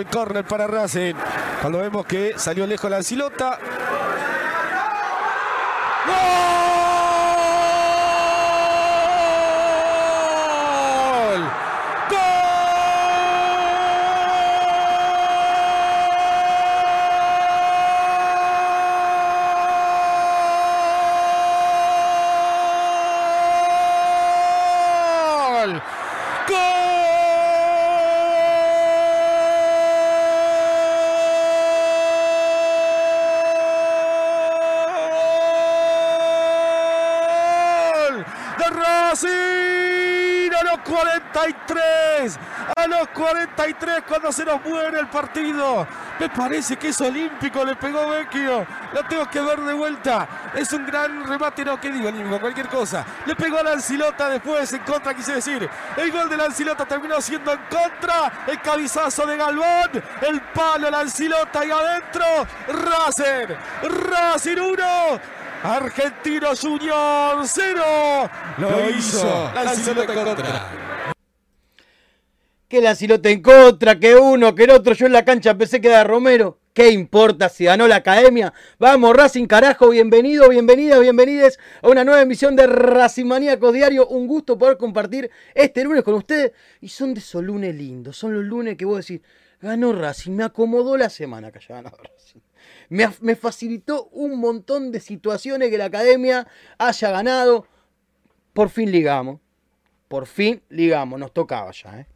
[0.00, 1.14] el córner para Racing.
[1.60, 3.58] Cuando vemos que salió lejos la ancilota.
[44.30, 45.86] 43 cuando se nos muere el partido!
[46.18, 48.66] Me parece que es olímpico, le pegó Vecchio.
[48.92, 50.28] Lo tengo que ver de vuelta.
[50.54, 52.08] Es un gran remate, no, ¿qué digo?
[52.08, 53.04] Olímpico, cualquier cosa.
[53.26, 55.68] Le pegó a la Ancilota después, en contra, quise decir.
[55.96, 58.44] El gol de la Ancilota terminó siendo en contra.
[58.46, 59.90] El cabezazo de Galván.
[60.20, 62.24] El palo a la Ancilota y adentro.
[62.68, 63.54] Racing.
[64.10, 65.20] Racing 1.
[65.62, 68.30] Argentino Junior 0.
[68.58, 69.50] Lo, hizo.
[69.54, 70.89] La Ancilota en contra.
[72.70, 74.94] Que la Silota en contra, que uno, que el otro.
[74.94, 76.60] Yo en la cancha pensé que era Romero.
[76.72, 78.54] ¿Qué importa si ganó la academia?
[78.78, 84.06] Vamos, Racing, carajo, bienvenido, bienvenidas, bienvenides a una nueva emisión de Racing Maníaco Diario.
[84.06, 86.52] Un gusto poder compartir este lunes con ustedes.
[86.80, 89.26] Y son de esos lunes lindos, son los lunes que vos decís,
[89.60, 92.40] ganó Racing, me acomodó la semana que haya ganado Racing.
[92.88, 96.46] Me, me facilitó un montón de situaciones que la academia
[96.78, 97.66] haya ganado.
[98.52, 99.40] Por fin ligamos.
[100.06, 101.18] Por fin ligamos.
[101.18, 102.06] Nos tocaba ya, ¿eh?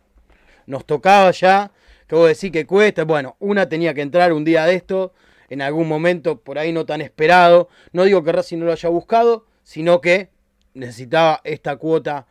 [0.66, 1.70] Nos tocaba ya.
[2.06, 3.04] Que vos decís que cuesta.
[3.04, 5.12] Bueno, una tenía que entrar un día de esto.
[5.48, 7.68] En algún momento por ahí no tan esperado.
[7.92, 9.46] No digo que Racing no lo haya buscado.
[9.62, 10.30] Sino que
[10.74, 12.26] necesitaba esta cuota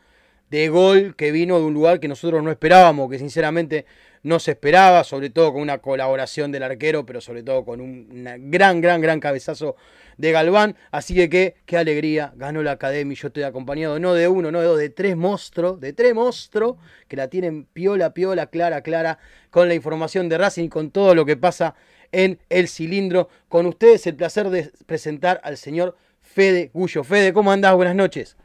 [0.53, 3.09] de gol que vino de un lugar que nosotros no esperábamos.
[3.09, 3.87] Que sinceramente
[4.21, 8.51] no se esperaba, sobre todo con una colaboración del arquero, pero sobre todo con un
[8.51, 9.75] gran, gran, gran cabezazo
[10.17, 10.75] de Galván.
[10.91, 13.17] Así que qué, qué alegría, ganó la Academia.
[13.19, 16.77] Yo estoy acompañado no de uno, no de dos, de tres monstruos, de tres monstruos
[17.07, 19.17] que la tienen piola, piola, clara, clara,
[19.49, 21.73] con la información de Racing y con todo lo que pasa
[22.11, 23.27] en el cilindro.
[23.49, 27.03] Con ustedes el placer de presentar al señor Fede Gullo.
[27.03, 27.73] Fede, ¿cómo andás?
[27.73, 28.37] Buenas noches.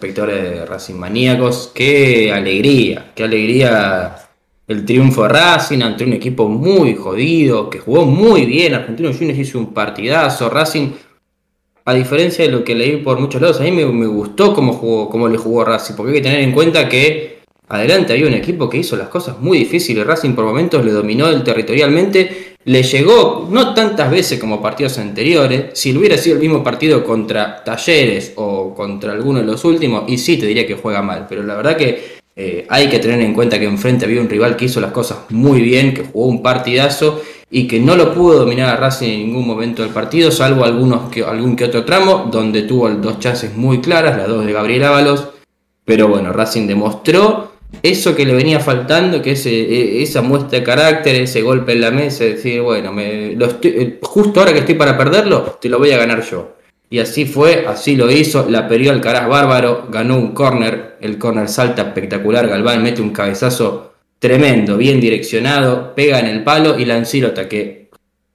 [0.00, 4.16] Espectadores de Racing Maníacos, qué alegría, qué alegría
[4.66, 8.72] el triunfo de Racing ante un equipo muy jodido, que jugó muy bien.
[8.72, 10.48] Argentino Juniors hizo un partidazo.
[10.48, 10.92] Racing,
[11.84, 14.72] a diferencia de lo que leí por muchos lados, a mí me, me gustó cómo,
[14.72, 17.39] jugó, cómo le jugó Racing, porque hay que tener en cuenta que
[17.70, 20.06] adelante había un equipo que hizo las cosas muy difíciles.
[20.06, 22.56] Racing por momentos le dominó el territorialmente.
[22.64, 25.70] Le llegó no tantas veces como partidos anteriores.
[25.72, 30.18] Si hubiera sido el mismo partido contra Talleres o contra alguno de los últimos, y
[30.18, 31.26] sí te diría que juega mal.
[31.28, 34.56] Pero la verdad que eh, hay que tener en cuenta que enfrente había un rival
[34.56, 38.38] que hizo las cosas muy bien, que jugó un partidazo y que no lo pudo
[38.38, 42.62] dominar a Racing en ningún momento del partido, salvo algunos algún que otro tramo, donde
[42.62, 45.28] tuvo dos chances muy claras, las dos de Gabriel Ábalos.
[45.84, 47.49] Pero bueno, Racing demostró
[47.82, 51.80] eso que le venía faltando, que ese, e, esa muestra de carácter, ese golpe en
[51.80, 55.68] la mesa, decir, bueno, me, lo estoy, eh, justo ahora que estoy para perderlo, te
[55.68, 56.56] lo voy a ganar yo.
[56.90, 61.48] Y así fue, así lo hizo, la perdió Alcaraz bárbaro, ganó un córner, el córner
[61.48, 67.48] salta espectacular, Galván mete un cabezazo tremendo, bien direccionado, pega en el palo y Lancilota,
[67.48, 67.90] que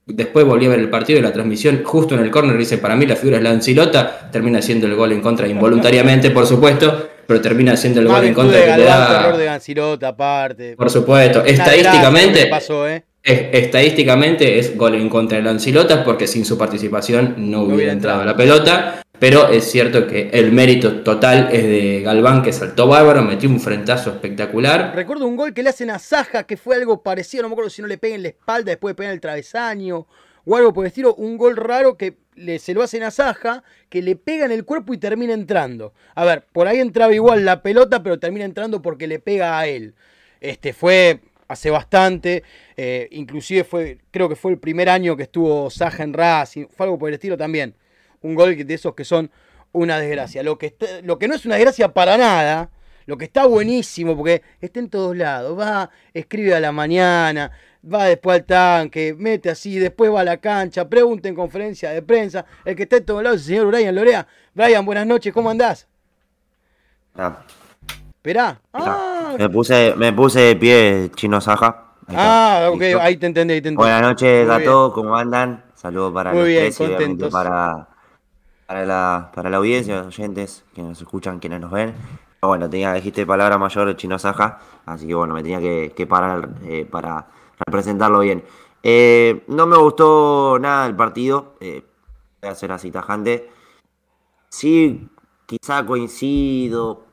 [0.05, 2.95] después volvió a ver el partido y la transmisión, justo en el córner dice, para
[2.95, 7.41] mí la figura es Lancilota, termina haciendo el gol en contra involuntariamente, por supuesto, pero
[7.41, 9.97] termina siendo el gol en contra que le da...
[9.97, 10.75] de aparte.
[10.75, 13.03] Por supuesto, estadísticamente pasó, ¿eh?
[13.25, 18.35] estadísticamente es gol en contra de Lancilota porque sin su participación no, hubiera entrado la
[18.35, 19.01] pelota.
[19.17, 23.61] Pero es cierto que el mérito total es de Galván, que saltó bárbaro, metió un
[23.61, 24.91] frentazo espectacular.
[24.93, 27.69] Recuerdo un gol que le hacen a Saja, que fue algo parecido, no me acuerdo
[27.69, 30.05] si no le pega en la espalda después de pegar el travesaño,
[30.43, 33.63] o algo por el estilo, un gol raro que le, se lo hacen a Saja,
[33.89, 35.93] que le pega en el cuerpo y termina entrando.
[36.13, 39.67] A ver, por ahí entraba igual la pelota, pero termina entrando porque le pega a
[39.67, 39.93] él.
[40.41, 42.43] Este fue hace bastante,
[42.75, 46.85] eh, inclusive fue, creo que fue el primer año que estuvo Saja en Racing, fue
[46.85, 47.75] algo por el estilo también.
[48.21, 49.29] Un gol de esos que son
[49.71, 50.41] una desgracia.
[50.41, 52.71] Lo que, lo que no es una desgracia para nada,
[53.05, 57.51] lo que está buenísimo, porque está en todos lados, va, escribe a la mañana,
[57.91, 62.01] va después al tanque, mete así, después va a la cancha, pregunta en conferencia de
[62.01, 64.27] prensa, el que está en todos lados es el señor Brian Lorea.
[64.53, 65.87] Brian, buenas noches, ¿cómo andás?
[67.15, 67.43] Ah.
[68.09, 68.59] Esperá.
[68.73, 69.35] Ah.
[69.37, 71.93] Me, puse, me puse de pie, Chino Saja.
[72.09, 75.63] ah, ok, ahí te entendí, Buenas noches a todos, ¿cómo andan?
[75.75, 77.31] Saludos para Muy bien, contentos.
[77.31, 77.87] para,
[78.65, 81.93] para, la, para la audiencia, los oyentes que nos escuchan, quienes nos ven.
[82.41, 86.87] Bueno, tenía, dijiste palabra mayor Chino Saja, así que bueno, me tenía que, parar eh,
[86.89, 87.27] para
[87.59, 88.43] representarlo bien.
[88.83, 91.83] Eh, no me gustó nada el partido, eh,
[92.41, 93.49] voy a ser así tajante.
[94.49, 95.09] Sí,
[95.45, 97.05] quizá coincido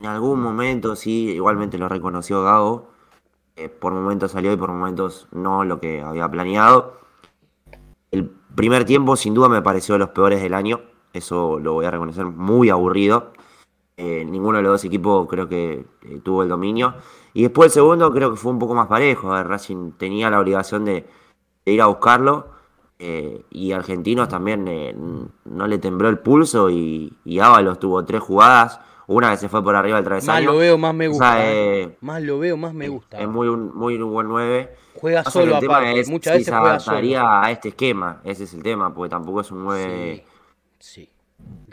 [0.00, 2.90] en algún momento, sí, igualmente lo reconoció Gago.
[3.56, 6.98] Eh, por momentos salió y por momentos no lo que había planeado.
[8.10, 11.86] El primer tiempo sin duda me pareció de los peores del año, eso lo voy
[11.86, 13.32] a reconocer, muy aburrido.
[13.96, 15.84] Ninguno de los dos equipos creo que
[16.22, 16.94] tuvo el dominio.
[17.32, 19.42] Y después el segundo creo que fue un poco más parejo.
[19.42, 21.04] Racing tenía la obligación de,
[21.64, 22.54] ir a buscarlo.
[22.98, 24.94] Eh, y Argentinos también eh,
[25.44, 28.80] no le tembló el pulso y, y Ábalos tuvo tres jugadas.
[29.06, 30.46] Una que se fue por arriba del travesaño.
[30.46, 31.44] Más lo veo, más me gusta.
[31.44, 33.20] Eh, más lo veo, más me gusta.
[33.20, 34.76] Es muy, muy buen 9.
[34.94, 36.04] Juega solo aparte.
[36.08, 37.28] Muchas veces juega solo.
[37.28, 38.20] a este esquema.
[38.24, 40.24] Ese es el tema, porque tampoco es un 9.
[40.78, 41.10] Sí.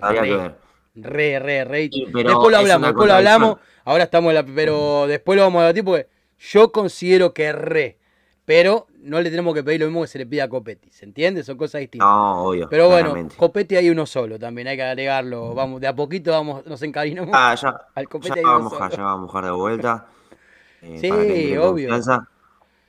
[0.01, 0.60] Habría que ver.
[0.93, 1.89] Re, re, re.
[1.89, 3.57] después lo hablamos, después lo hablamos.
[3.85, 4.45] Ahora estamos en la.
[4.45, 6.07] Pero después lo vamos a debatir porque
[6.39, 7.97] yo considero que re.
[8.45, 10.91] Pero no le tenemos que pedir lo mismo que se le pide a Copetti.
[10.91, 11.43] ¿Se entiende?
[11.43, 12.07] Son cosas distintas.
[12.07, 12.67] No, obvio.
[12.69, 15.53] Pero bueno, Copetti hay uno solo también, hay que agregarlo.
[15.53, 17.31] Vamos, de a poquito vamos, nos encarinamos.
[17.33, 17.87] Ah, ya.
[17.95, 20.07] Al Copetti ya, vamos a, ya vamos a mojar de vuelta.
[20.83, 21.91] Eh, sí, obvio.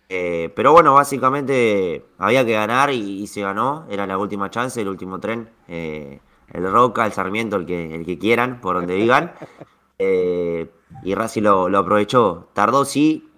[0.09, 3.87] Eh, pero bueno, básicamente había que ganar y, se ganó.
[3.91, 5.51] Era la última chance, el último tren.
[5.69, 6.21] Eh,
[6.53, 9.33] el Roca, el Sarmiento, el que, el que quieran, por donde digan.
[10.05, 10.69] Eh,
[11.05, 12.49] y Racing lo, aprovechó.
[12.55, 13.31] Tardó, sí.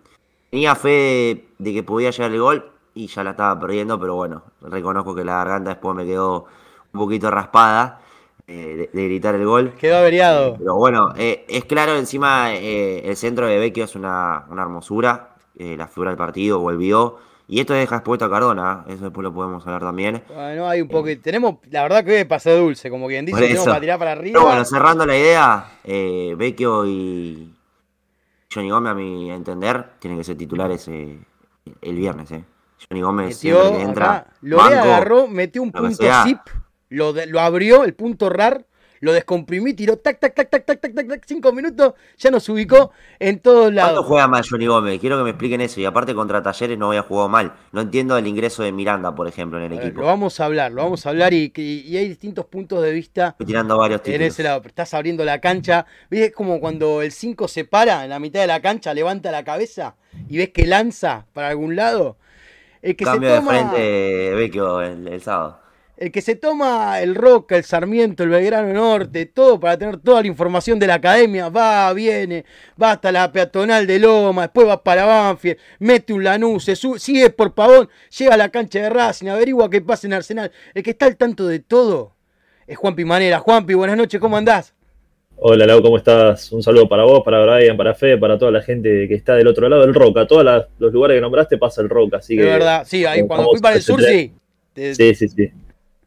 [0.50, 4.44] Tenía fe de, que podía llegar el gol y ya la estaba perdiendo, pero bueno,
[4.62, 6.46] reconozco que la garganta después me quedó
[6.94, 8.00] un poquito raspada
[8.46, 9.74] eh, de, gritar el gol.
[9.74, 10.54] Quedó averiado.
[10.54, 15.36] Eh, pero bueno, es claro, encima el centro de Vecchio es una, una hermosura.
[15.58, 17.18] la figura del partido volvió.
[17.46, 20.22] Y esto deja expuesto a Cardona, eso después lo podemos hablar también.
[20.34, 21.08] Bueno, hay un poco.
[21.22, 24.38] tenemos, la verdad que hoy pasó dulce, como quien dice, tenemos para tirar para arriba.
[24.38, 27.54] Pero bueno, cerrando la idea, eh, Vecchio y
[28.52, 31.18] Johnny Gómez, a mi entender, tienen que ser titulares eh,
[31.82, 32.30] el viernes.
[32.32, 32.44] Eh.
[32.88, 34.26] Johnny Gómez metió, que entra.
[34.40, 36.38] lo agarró, metió un punto zip,
[36.88, 38.64] lo, lo abrió, el punto RAR
[39.04, 42.48] lo descomprimí, tiró tac, tac, tac, tac, tac, tac, tac, tac, cinco minutos, ya nos
[42.48, 43.92] ubicó en todos lados.
[43.92, 44.98] ¿Cuándo juega mal Johnny Gómez?
[44.98, 45.78] Quiero que me expliquen eso.
[45.78, 47.52] Y aparte contra Talleres no había jugado mal.
[47.72, 50.00] No entiendo el ingreso de Miranda, por ejemplo, en el equipo.
[50.00, 53.28] lo vamos a hablar, lo vamos a hablar y, hay distintos puntos de vista.
[53.28, 54.20] Estoy tirando varios títulos.
[54.22, 55.84] En ese lado, estás abriendo la cancha.
[56.08, 56.28] ¿Ves?
[56.28, 59.44] Es como cuando el 5 se para en la mitad de la cancha, levanta la
[59.44, 59.96] cabeza
[60.30, 62.16] y ves que lanza para algún lado.
[62.80, 63.52] El que Cambio se toma...
[63.52, 65.63] de frente Vecchio el sábado
[65.96, 70.22] el que se toma el Roca, el Sarmiento, el Belgrano Norte, todo para tener toda
[70.22, 72.44] la información de la academia, va, viene,
[72.80, 77.30] va hasta la peatonal de Loma, después va para Banfield, mete un Lanús, se sigue
[77.30, 80.50] por Pavón, llega a la cancha de Racing, averigua qué pasa en Arsenal.
[80.74, 82.12] El que está al tanto de todo
[82.66, 83.38] es Juanpi Manera.
[83.38, 84.74] Juanpi, buenas noches, ¿cómo andás?
[85.36, 86.52] Hola Lau, ¿cómo estás?
[86.52, 89.46] Un saludo para vos, para Brian, para Fede, para toda la gente que está del
[89.48, 90.26] otro lado del Roca.
[90.26, 90.44] Todos
[90.78, 92.42] los lugares que nombraste pasa el Roca, así que...
[92.42, 94.32] De verdad, sí, ahí cuando fui para el sur, sí.
[94.74, 95.52] Sí, sí, sí.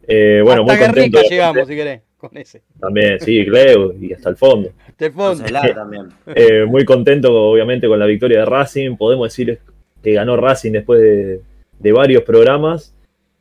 [0.08, 2.02] Eh, bueno, Hasta muy rica llegamos, si querés.
[2.18, 2.62] con ese.
[2.80, 4.72] También, sí, Cleo y hasta el fondo.
[4.88, 5.44] Hasta el fondo.
[5.44, 6.08] también.
[6.36, 8.96] Eh, muy contento, obviamente, con la victoria de Racing.
[8.96, 9.60] Podemos decir
[10.02, 12.94] que ganó Racing después de, varios programas.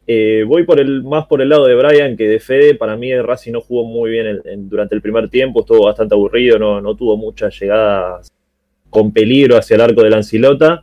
[0.09, 2.75] Eh, voy por el, más por el lado de Brian que de Fede.
[2.75, 5.61] Para mí, Racing no jugó muy bien durante el primer tiempo.
[5.61, 8.31] Estuvo bastante aburrido, no, no tuvo muchas llegadas
[8.91, 10.83] con peligro hacia el arco de la Ancilota.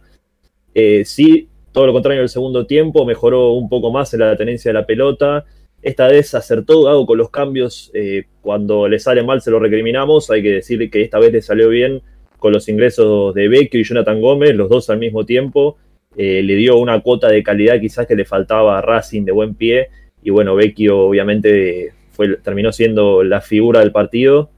[0.73, 4.35] Eh, sí, todo lo contrario en el segundo tiempo, mejoró un poco más en la
[4.35, 5.45] tenencia de la pelota.
[5.83, 7.91] Esta vez acertó hago con los cambios.
[7.93, 10.31] Eh, cuando le sale mal se lo recriminamos.
[10.31, 12.01] Hay que decir que esta vez le salió bien
[12.39, 15.77] con los ingresos de Vecchio y Jonathan Gómez, los dos al mismo tiempo.
[16.15, 19.55] Eh, le dio una cuota de calidad quizás que le faltaba a Racing de buen
[19.55, 19.89] pie.
[20.23, 24.49] Y bueno, Vecchio obviamente fue, terminó siendo la figura del partido.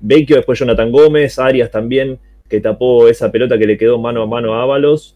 [0.00, 2.18] Vecchio, después Jonathan Gómez, Arias también,
[2.48, 5.15] que tapó esa pelota que le quedó mano a mano a Ábalos.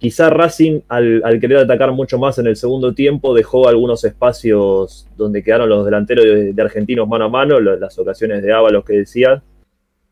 [0.00, 5.42] Quizá Racing, al, querer atacar mucho más en el segundo tiempo, dejó algunos espacios donde
[5.42, 9.42] quedaron los delanteros de, argentinos mano a mano, las ocasiones de Ábalos que decía.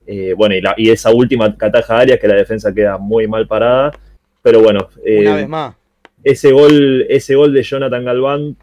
[0.07, 3.93] Eh, bueno, y, esa última cataja Arias, que la defensa queda muy mal parada.
[4.43, 5.75] Pero bueno, eh, una vez más.
[6.23, 8.57] Ese gol, ese gol de Jonathan Galván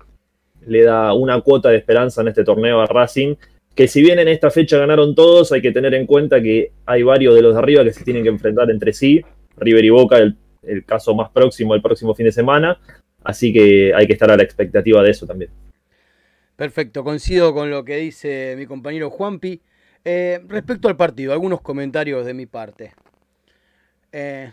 [0.68, 3.36] le da una cuota de esperanza en este torneo a Racing
[3.74, 7.04] que si bien en esta fecha ganaron todos, hay que tener en cuenta que hay
[7.04, 9.22] varios de los de arriba que se tienen que enfrentar entre sí.
[9.58, 10.38] River y Boca, el,
[10.86, 12.80] caso más próximo, el próximo fin de semana.
[13.24, 15.52] Así que hay que estar a la expectativa de eso también.
[16.56, 19.62] Perfecto, coincido con lo que dice mi compañero Juanpi.
[20.04, 22.94] Eh, respecto al partido, algunos comentarios de mi parte.
[24.12, 24.52] Eh,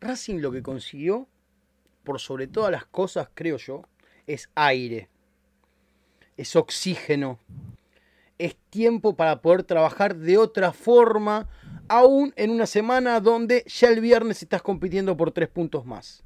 [0.00, 1.28] Racing lo que consiguió,
[2.02, 3.82] por sobre todas las cosas, creo yo,
[4.26, 5.08] es aire,
[6.36, 7.38] es oxígeno,
[8.38, 11.48] es tiempo para poder trabajar de otra forma,
[11.92, 16.24] aún en una semana donde ya el viernes estás compitiendo por tres puntos más.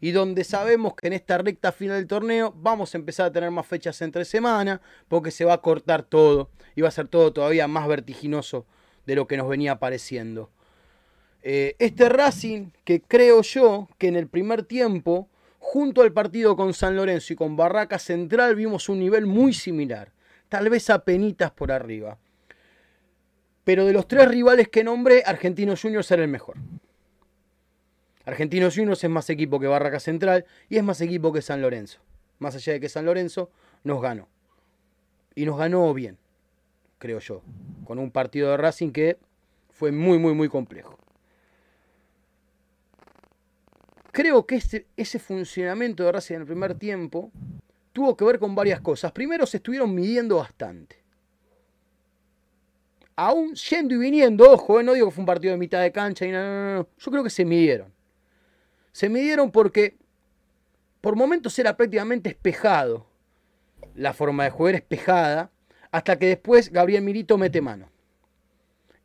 [0.00, 3.50] Y donde sabemos que en esta recta final del torneo vamos a empezar a tener
[3.50, 7.34] más fechas entre semana, porque se va a cortar todo y va a ser todo
[7.34, 8.64] todavía más vertiginoso
[9.04, 10.50] de lo que nos venía pareciendo.
[11.42, 16.72] Eh, este Racing, que creo yo que en el primer tiempo, junto al partido con
[16.72, 20.14] San Lorenzo y con Barraca Central, vimos un nivel muy similar
[20.48, 22.16] tal vez a penitas por arriba.
[23.64, 26.56] Pero de los tres rivales que nombré, Argentinos Juniors era el mejor.
[28.26, 32.00] Argentinos Juniors es más equipo que Barraca Central y es más equipo que San Lorenzo.
[32.38, 33.50] Más allá de que San Lorenzo
[33.82, 34.28] nos ganó.
[35.34, 36.18] Y nos ganó bien,
[36.98, 37.42] creo yo.
[37.84, 39.18] Con un partido de Racing que
[39.70, 40.98] fue muy, muy, muy complejo.
[44.12, 47.32] Creo que ese, ese funcionamiento de Racing en el primer tiempo
[47.92, 49.12] tuvo que ver con varias cosas.
[49.12, 51.03] Primero, se estuvieron midiendo bastante.
[53.16, 55.92] Aún yendo y viniendo, ojo, eh, no digo que fue un partido de mitad de
[55.92, 57.92] cancha y no, no, no, yo creo que se midieron.
[58.92, 59.96] Se midieron porque
[61.00, 63.06] por momentos era prácticamente espejado.
[63.94, 65.50] La forma de jugar espejada,
[65.92, 67.90] hasta que después Gabriel Mirito mete mano.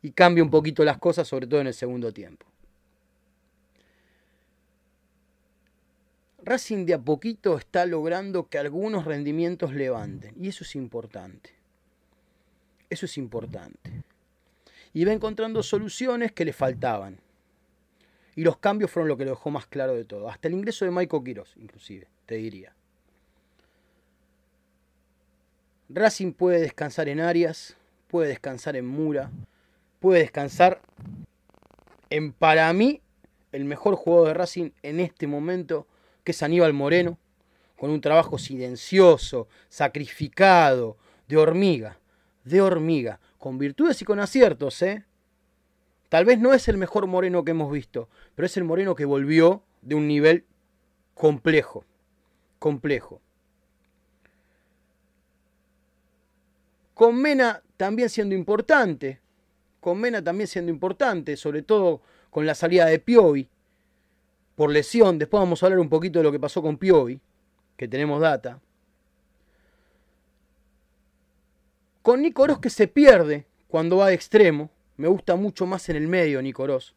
[0.02, 2.46] Y cambia un poquito las cosas, sobre todo en el segundo tiempo.
[6.42, 10.34] Racing de a poquito está logrando que algunos rendimientos levanten.
[10.42, 11.59] Y eso es importante.
[12.90, 14.02] Eso es importante.
[14.96, 17.18] Va encontrando soluciones que le faltaban.
[18.34, 20.28] Y los cambios fueron lo que lo dejó más claro de todo.
[20.28, 22.74] Hasta el ingreso de Michael Quiroz, inclusive, te diría.
[25.88, 27.76] Racing puede descansar en Arias,
[28.08, 29.30] puede descansar en Mura,
[30.00, 30.80] puede descansar
[32.10, 33.00] en, para mí,
[33.52, 35.86] el mejor juego de Racing en este momento,
[36.24, 37.18] que es Aníbal Moreno,
[37.76, 40.96] con un trabajo silencioso, sacrificado,
[41.28, 41.99] de hormiga,
[42.44, 45.04] de hormiga, con virtudes y con aciertos, ¿eh?
[46.08, 49.04] Tal vez no es el mejor Moreno que hemos visto, pero es el Moreno que
[49.04, 50.44] volvió de un nivel
[51.14, 51.84] complejo,
[52.58, 53.20] complejo.
[56.94, 59.20] Con Mena también siendo importante,
[59.80, 63.48] con Mena también siendo importante, sobre todo con la salida de Piovi,
[64.54, 65.18] por lesión.
[65.18, 67.20] Después vamos a hablar un poquito de lo que pasó con Piovi,
[67.76, 68.60] que tenemos data.
[72.02, 74.70] Con Nicoros que se pierde cuando va de extremo.
[74.96, 76.94] Me gusta mucho más en el medio Nicoros.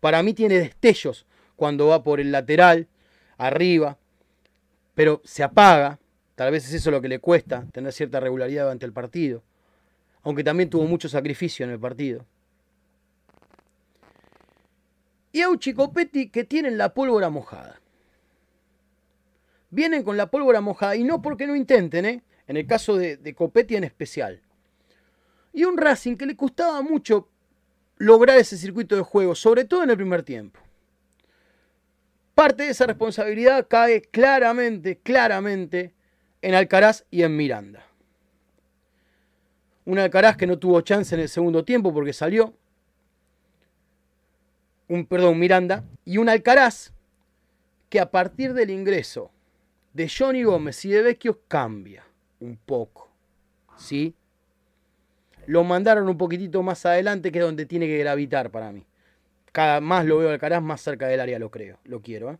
[0.00, 2.88] Para mí tiene destellos cuando va por el lateral,
[3.38, 3.98] arriba,
[4.94, 5.98] pero se apaga.
[6.34, 9.42] Tal vez es eso lo que le cuesta, tener cierta regularidad durante el partido.
[10.22, 12.26] Aunque también tuvo mucho sacrificio en el partido
[15.34, 17.80] y Auchi Copetti que tienen la pólvora mojada.
[19.68, 22.22] Vienen con la pólvora mojada y no porque no intenten, ¿eh?
[22.46, 24.40] en el caso de Copetti en especial.
[25.54, 27.28] Y un Racing que le costaba mucho
[27.96, 30.60] lograr ese circuito de juego, sobre todo en el primer tiempo.
[32.34, 35.94] Parte de esa responsabilidad cae claramente, claramente
[36.42, 37.86] en Alcaraz y en Miranda.
[39.84, 42.52] Un Alcaraz que no tuvo chance en el segundo tiempo porque salió.
[44.88, 45.84] Un, perdón, Miranda.
[46.04, 46.92] Y un Alcaraz
[47.88, 49.30] que a partir del ingreso
[49.92, 52.04] de Johnny Gómez y de Vecchio cambia
[52.40, 53.08] un poco.
[53.76, 54.16] ¿Sí?
[55.46, 58.84] Lo mandaron un poquitito más adelante, que es donde tiene que gravitar para mí.
[59.52, 61.78] Cada más lo veo Alcaraz, más cerca del área lo creo.
[61.84, 62.38] Lo quiero, ¿eh?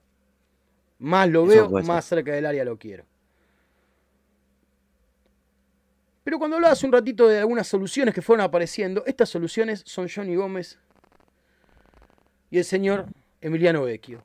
[0.98, 3.04] Más lo veo, más cerca del área lo quiero.
[6.24, 10.34] Pero cuando hablabas un ratito de algunas soluciones que fueron apareciendo, estas soluciones son Johnny
[10.34, 10.78] Gómez
[12.50, 13.06] y el señor
[13.40, 14.22] Emiliano Vecchio.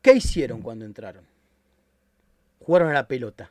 [0.00, 1.24] ¿Qué hicieron cuando entraron?
[2.60, 3.50] Jugaron a la pelota.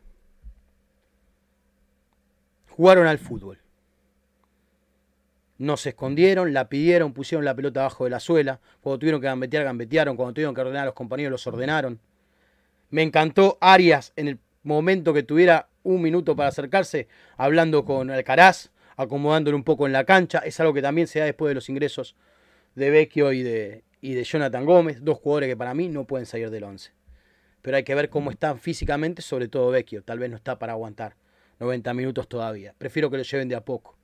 [2.76, 3.60] Jugaron al fútbol.
[5.58, 8.60] No se escondieron, la pidieron, pusieron la pelota abajo de la suela.
[8.82, 10.16] Cuando tuvieron que gambetear, gambetearon.
[10.16, 12.00] Cuando tuvieron que ordenar a los compañeros, los ordenaron.
[12.90, 17.08] Me encantó Arias en el momento que tuviera un minuto para acercarse,
[17.38, 20.40] hablando con Alcaraz, acomodándole un poco en la cancha.
[20.40, 22.16] Es algo que también se da después de los ingresos
[22.76, 26.26] de Vecchio y de, y de Jonathan Gómez, dos jugadores que para mí no pueden
[26.26, 26.92] salir del 11.
[27.62, 30.02] Pero hay que ver cómo están físicamente, sobre todo Vecchio.
[30.02, 31.16] Tal vez no está para aguantar
[31.62, 32.74] 90 minutos todavía.
[32.76, 33.96] Prefiero que lo lleven de a poco.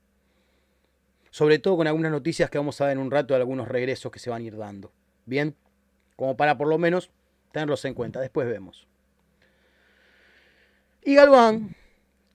[1.31, 4.11] Sobre todo con algunas noticias que vamos a ver en un rato de algunos regresos
[4.11, 4.91] que se van a ir dando.
[5.25, 5.55] Bien,
[6.15, 7.09] como para por lo menos
[7.51, 8.21] tenerlos en cuenta.
[8.21, 8.87] Después vemos.
[11.03, 11.75] Y Galván,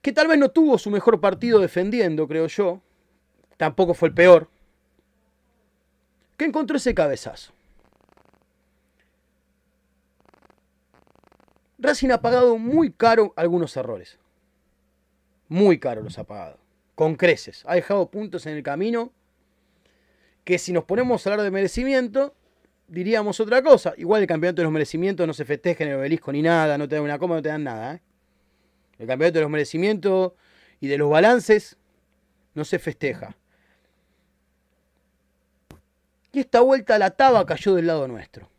[0.01, 2.81] que tal vez no tuvo su mejor partido defendiendo, creo yo.
[3.55, 4.49] Tampoco fue el peor.
[6.35, 7.53] Que encontró ese cabezazo.
[11.77, 14.19] Racing ha pagado muy caro algunos errores.
[15.53, 16.57] Muy caro los ha pagado.
[16.95, 17.63] Con creces.
[17.67, 19.13] Ha dejado puntos en el camino
[20.43, 22.33] que si nos ponemos a hablar de merecimiento,
[22.87, 23.93] diríamos otra cosa.
[23.97, 26.89] Igual el campeonato de los merecimientos no se festeja en el obelisco ni nada, no
[26.89, 27.93] te dan una coma, no te dan nada.
[27.93, 28.01] ¿eh?
[28.97, 30.31] El campeonato de los merecimientos
[30.79, 31.77] y de los balances
[32.55, 33.37] no se festeja.
[36.31, 38.49] Y esta vuelta la taba cayó del lado nuestro.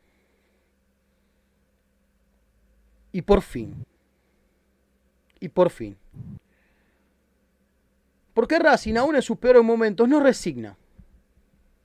[3.10, 3.84] Y por fin.
[5.40, 5.98] Y por fin.
[8.34, 10.76] Porque Racing, aún en sus peores momentos, no resigna.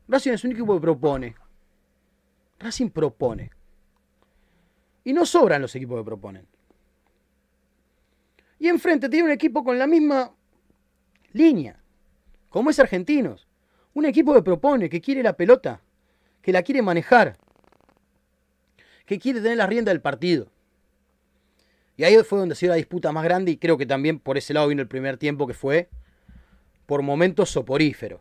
[0.08, 1.36] Racing es un equipo que propone.
[2.58, 3.52] Racing propone.
[5.04, 6.48] Y no sobran los equipos que proponen.
[8.58, 10.34] Y enfrente tiene un equipo con la misma
[11.32, 11.82] línea,
[12.50, 13.48] como es Argentinos.
[13.94, 15.82] Un equipo que propone, que quiere la pelota,
[16.42, 17.38] que la quiere manejar,
[19.06, 20.52] que quiere tener la rienda del partido.
[21.96, 24.38] Y ahí fue donde se dio la disputa más grande y creo que también por
[24.38, 25.90] ese lado vino el primer tiempo que fue
[26.90, 28.20] por momentos soporífero.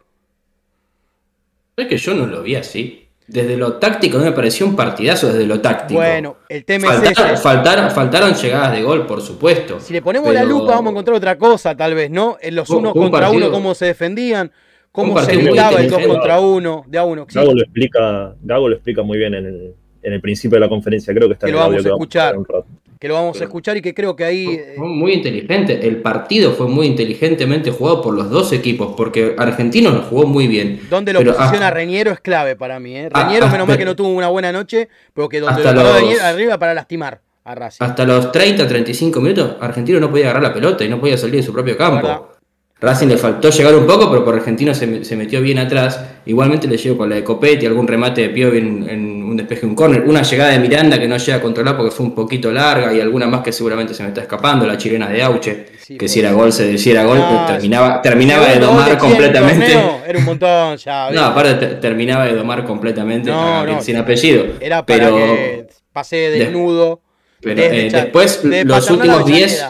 [1.74, 3.09] Es que yo no lo vi así.
[3.26, 6.00] Desde lo táctico me pareció un partidazo desde lo táctico.
[6.00, 9.80] Bueno, el tema es faltaron, faltaron, llegadas de gol, por supuesto.
[9.80, 12.36] Si le ponemos la lupa vamos a encontrar otra cosa, tal vez, ¿no?
[12.43, 14.53] En los uno contra uno, cómo se defendían,
[14.93, 17.26] cómo se evitaba el 2 contra 1, de a 1.
[17.32, 20.68] Gago, lo explica, Gago lo explica muy bien en el, en el principio de la
[20.68, 22.34] conferencia, creo que está que lo vamos a escuchar.
[22.34, 22.62] Que
[23.07, 24.61] lo vamos a escuchar y que creo que ahí.
[24.76, 25.86] Fue muy inteligente.
[25.86, 30.49] El partido fue muy inteligentemente jugado por los dos equipos, porque Argentinos lo jugó muy
[30.49, 30.80] bien.
[30.90, 32.96] Donde lo posiciona Reñero es clave para mí.
[32.96, 33.09] ¿eh?
[33.09, 36.59] Reñero, menos mal que no tuvo una buena noche, pero que donde lo los, arriba
[36.59, 37.84] para lastimar a Racing.
[37.84, 41.36] Hasta los 30, 35 minutos, Argentino no podía agarrar la pelota y no podía salir
[41.36, 42.38] de su propio campo.
[42.81, 46.01] Racing le faltó llegar un poco, pero por Argentino se, se metió bien atrás.
[46.26, 49.74] Igualmente le llegó con la de Copetti, algún remate de Piovi en, un despeje, un
[49.74, 50.03] córner.
[50.03, 53.01] Una llegada de Miranda que no llega a controlar porque fue un poquito larga y
[53.01, 54.64] alguna más que seguramente se me está escapando.
[54.64, 55.66] La chilena de Auche,
[55.99, 59.76] que si era gol, se decía gol, terminaba, terminaba de domar completamente.
[60.07, 61.11] era un montón ya.
[61.11, 63.33] no, aparte terminaba de domar completamente
[63.81, 64.45] sin apellido.
[64.61, 67.01] Era para pero, que pase desnudo.
[67.41, 69.64] pero eh, después, los últimos 10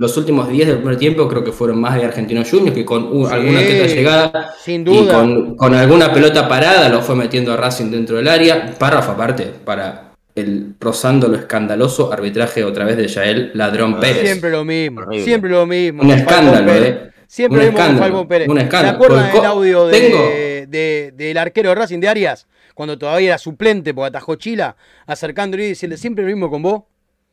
[0.00, 3.04] los últimos 10 del primer tiempo creo que fueron más de Argentinos Juniors que con
[3.30, 5.22] alguna que llegada sin duda.
[5.22, 8.74] y con, alguna pelota parada lo fue metiendo a Racing dentro del área.
[8.78, 14.22] Párrafo aparte para el rozando lo escandaloso arbitraje otra vez de Yael Ladrón ah, Pérez.
[14.22, 16.02] Siempre lo mismo, siempre lo mismo.
[16.02, 17.10] Un escándalo, ¿eh?
[17.26, 18.48] Siempre un escándalo, Pérez.
[18.48, 18.98] Un escándalo.
[18.98, 22.46] ¿Se acuerdan del audio de, del arquero de Racing de Arias?
[22.74, 24.76] Cuando todavía era suplente porque atajó Chila,
[25.06, 26.84] acercándole y diciendo siempre lo mismo con vos.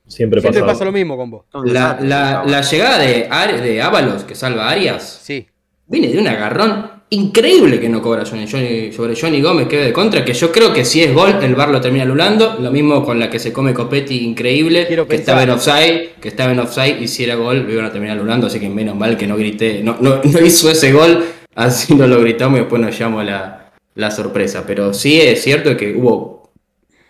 [0.08, 1.46] Siempre, pasa, lo mismo con vos.
[1.66, 3.28] La, la, llegada de,
[3.62, 5.46] de Ábalos, que salva a Arias, sí.
[5.86, 10.26] viene de un agarrón increíble que no cobra Johnny, sobre Johnny Gómez, que de contra,
[10.26, 12.58] que yo creo que si es gol, el bar lo termina anulando.
[12.60, 16.52] Lo mismo con la que se come Copetti, increíble, que estaba en offside, que estaba
[16.52, 19.18] en offside, y si era gol, lo iban a terminar anulando, así que menos mal
[19.18, 22.98] que no grité, no, no, hizo ese gol, así no lo gritamos y después nos
[22.98, 24.64] llamó la, la sorpresa.
[24.66, 26.50] Pero sí es cierto que hubo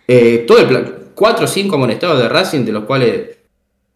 [0.06, 3.38] eh, todo el plan 4 o 5 amonestados de Racing, de los cuales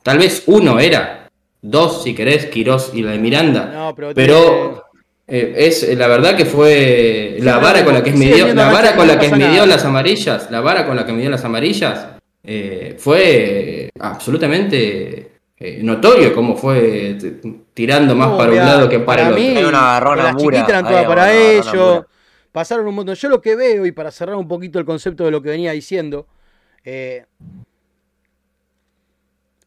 [0.02, 3.94] tal vez uno era dos si querés, Quirós y la de Miranda.
[4.14, 4.84] pero,
[5.28, 9.06] eh, es la verdad que fue la vara con la que midió, la vara con
[9.06, 12.08] la que midió las amarillas, la vara con la que midió las amarillas
[12.42, 17.16] eh, fue absolutamente eh, notorio cómo fue
[17.72, 20.16] tirando más para un lado que para, el otro.
[20.16, 22.04] las chiquitas eran todas para ellos.
[22.50, 23.14] Pasaron un montón.
[23.14, 25.72] Yo lo que veo, y para cerrar un poquito el concepto de lo que venía
[25.72, 26.26] diciendo,
[26.84, 27.26] eh,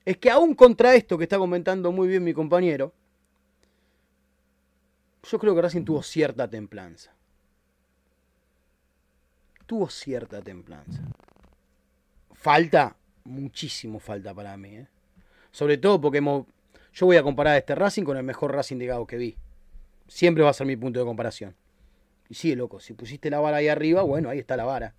[0.06, 2.94] es que aún contra esto que está comentando muy bien mi compañero,
[5.24, 7.12] yo creo que Racing tuvo cierta templanza.
[9.66, 11.02] Tuvo cierta templanza.
[12.34, 14.76] Falta, muchísimo falta para mí.
[14.76, 14.88] ¿eh?
[15.52, 19.18] Sobre todo porque yo voy a comparar este Racing con el mejor Racing de que
[19.18, 19.36] vi.
[20.08, 21.56] Siempre va a ser mi punto de comparación.
[22.30, 24.94] Y sí, loco, si pusiste la vara ahí arriba, bueno, ahí está la vara.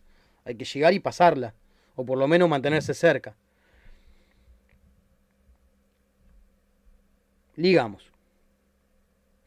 [0.45, 1.55] Hay que llegar y pasarla.
[1.97, 3.35] O por lo menos mantenerse cerca.
[7.57, 8.13] Ligamos.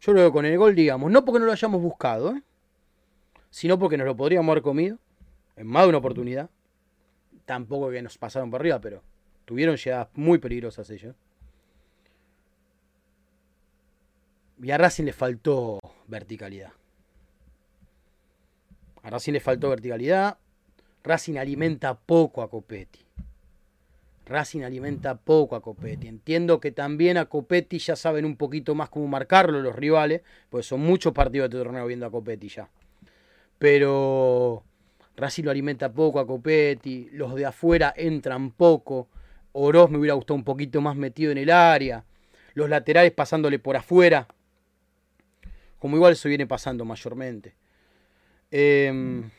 [0.02, 1.12] Yo lo veo con el gol, digamos.
[1.12, 2.44] No porque no lo hayamos buscado, ¿eh?
[3.50, 4.98] sino porque nos lo podríamos haber comido
[5.56, 6.50] en más de una oportunidad.
[7.46, 9.02] Tampoco que nos pasaron por arriba, pero
[9.50, 11.16] Tuvieron llegadas muy peligrosas ellos.
[14.62, 16.72] Y a Racing le faltó verticalidad.
[19.02, 20.38] A Racing le faltó verticalidad.
[21.04, 23.00] Racing alimenta poco a Copetti.
[24.26, 26.08] Racing alimenta poco a Copetti.
[26.08, 30.64] Entiendo que también a Copetti ya saben un poquito más cómo marcarlo los rivales, porque
[30.64, 32.70] son muchos partidos de este torneo viendo a Copetti ya.
[33.58, 34.64] Pero
[35.18, 39.10] Racing lo alimenta poco a Copetti, los de afuera entran poco.
[39.52, 42.06] Oroz me hubiera gustado un poquito más metido en el área.
[42.54, 44.28] Los laterales pasándole por afuera.
[45.80, 47.56] Como igual eso viene pasando mayormente.
[48.52, 49.30] Em,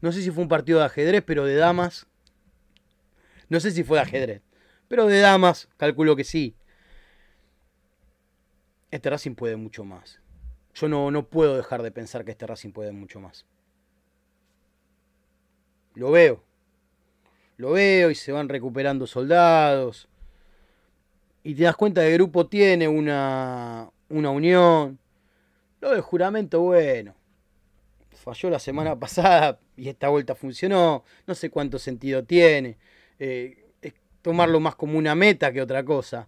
[0.00, 2.06] no sé si fue un partido de ajedrez, pero de damas.
[3.48, 4.42] No sé si fue de ajedrez.
[4.88, 6.56] Pero de damas, calculo que sí.
[8.90, 10.20] Este Racing puede mucho más.
[10.74, 13.46] Yo no, no puedo dejar de pensar que este Racing puede mucho más.
[15.94, 16.46] Lo veo
[17.56, 20.08] lo veo y se van recuperando soldados.
[21.42, 24.98] Y te das cuenta que el grupo tiene una, una unión.
[25.80, 27.14] Lo del juramento, bueno.
[28.26, 31.04] Falló la semana pasada y esta vuelta funcionó.
[31.28, 32.76] No sé cuánto sentido tiene.
[33.20, 36.26] Eh, es tomarlo más como una meta que otra cosa.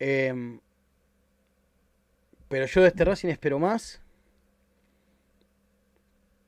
[0.00, 0.58] Em,
[2.48, 4.02] pero yo de este Racing espero más.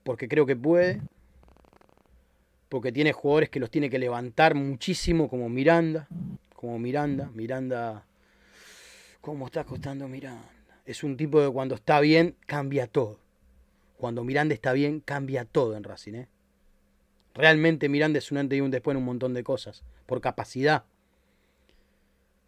[0.03, 1.01] Porque creo que puede
[2.68, 6.09] porque tiene jugadores que los tiene que levantar muchísimo, como Miranda,
[6.57, 8.05] como Miranda, Miranda,
[9.20, 10.51] ¿cómo está costando Miranda?
[10.85, 13.24] Es un tipo que cuando está bien cambia todo.
[13.97, 16.29] Cuando Miranda está bien cambia todo en Racing, ¿eh?
[17.35, 20.85] Realmente Miranda es un antes y un después en un montón de cosas, por capacidad.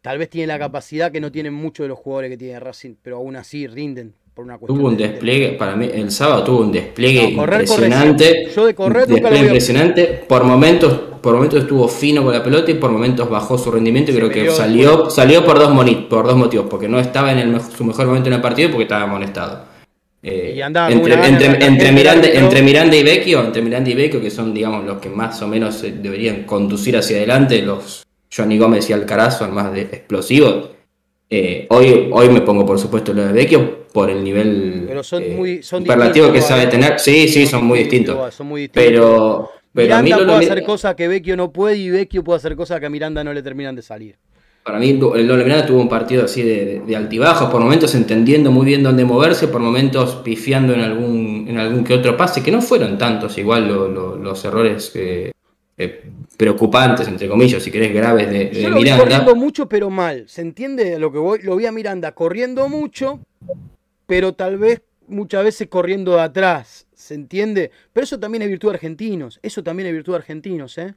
[0.01, 2.95] Tal vez tiene la capacidad que no tienen muchos de los jugadores que tiene Racing,
[3.03, 4.15] pero aún así rinden
[4.67, 8.51] tuvo un despliegue, para mí, el sábado tuvo un despliegue impresionante.
[8.55, 10.25] Yo de correr impresionante.
[10.29, 10.93] Por momentos,
[11.23, 14.13] por momentos estuvo fino con la pelota y por momentos bajó su rendimiento.
[14.13, 15.73] Y creo que salió, salió por dos
[16.11, 18.85] por dos motivos, porque no estaba en su mejor momento en el partido y porque
[18.85, 19.76] estaba amonestado.
[20.29, 24.99] Eh, entre, Miranda, entre Miranda y Vecchio, entre Miranda y Vecchio, que son digamos los
[24.99, 28.05] que más o menos deberían conducir hacia adelante, los
[28.35, 30.71] Johnny Gómez y Alcaraz son más de explosivos.
[31.31, 35.23] Eh, hoy, hoy me pongo por supuesto lo de Vecchio por el nivel pero son
[35.23, 36.99] eh, muy, que sabe tener.
[36.99, 38.35] Sí, sí, son, muy distintos.
[38.35, 38.85] Son muy distintos.
[38.85, 42.81] Pero, pero Miranda puede hacer cosas que Vecchio no puede y Vecchio puede hacer cosas
[42.81, 44.17] que a Miranda no le terminan de salir.
[44.67, 48.51] Para mí, el Doble Miranda tuvo un partido así de, de, altibajos, por momentos entendiendo
[48.51, 52.51] muy bien dónde moverse, por momentos pifiando en algún, en algún que otro pase, que
[52.51, 55.31] no fueron tantos igual los errores eh,
[56.37, 59.05] preocupantes, entre comillas, si querés, graves de, de Yo lo Miranda.
[59.05, 60.25] corriendo mucho, pero mal.
[60.27, 61.39] ¿Se entiende lo que voy?
[61.45, 63.21] Lo vi a Miranda corriendo mucho,
[64.09, 67.71] pero tal vez muchas veces corriendo de atrás, ¿se entiende?
[67.93, 70.97] Pero eso también es virtud de argentinos, eso también es virtud de argentinos, ¿eh?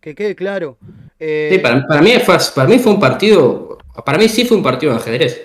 [0.00, 0.78] Que quede claro.
[1.18, 4.62] Eh, sí, para, mí fue, para mí fue un partido, para mí sí fue un
[4.62, 5.42] partido de ajedrez.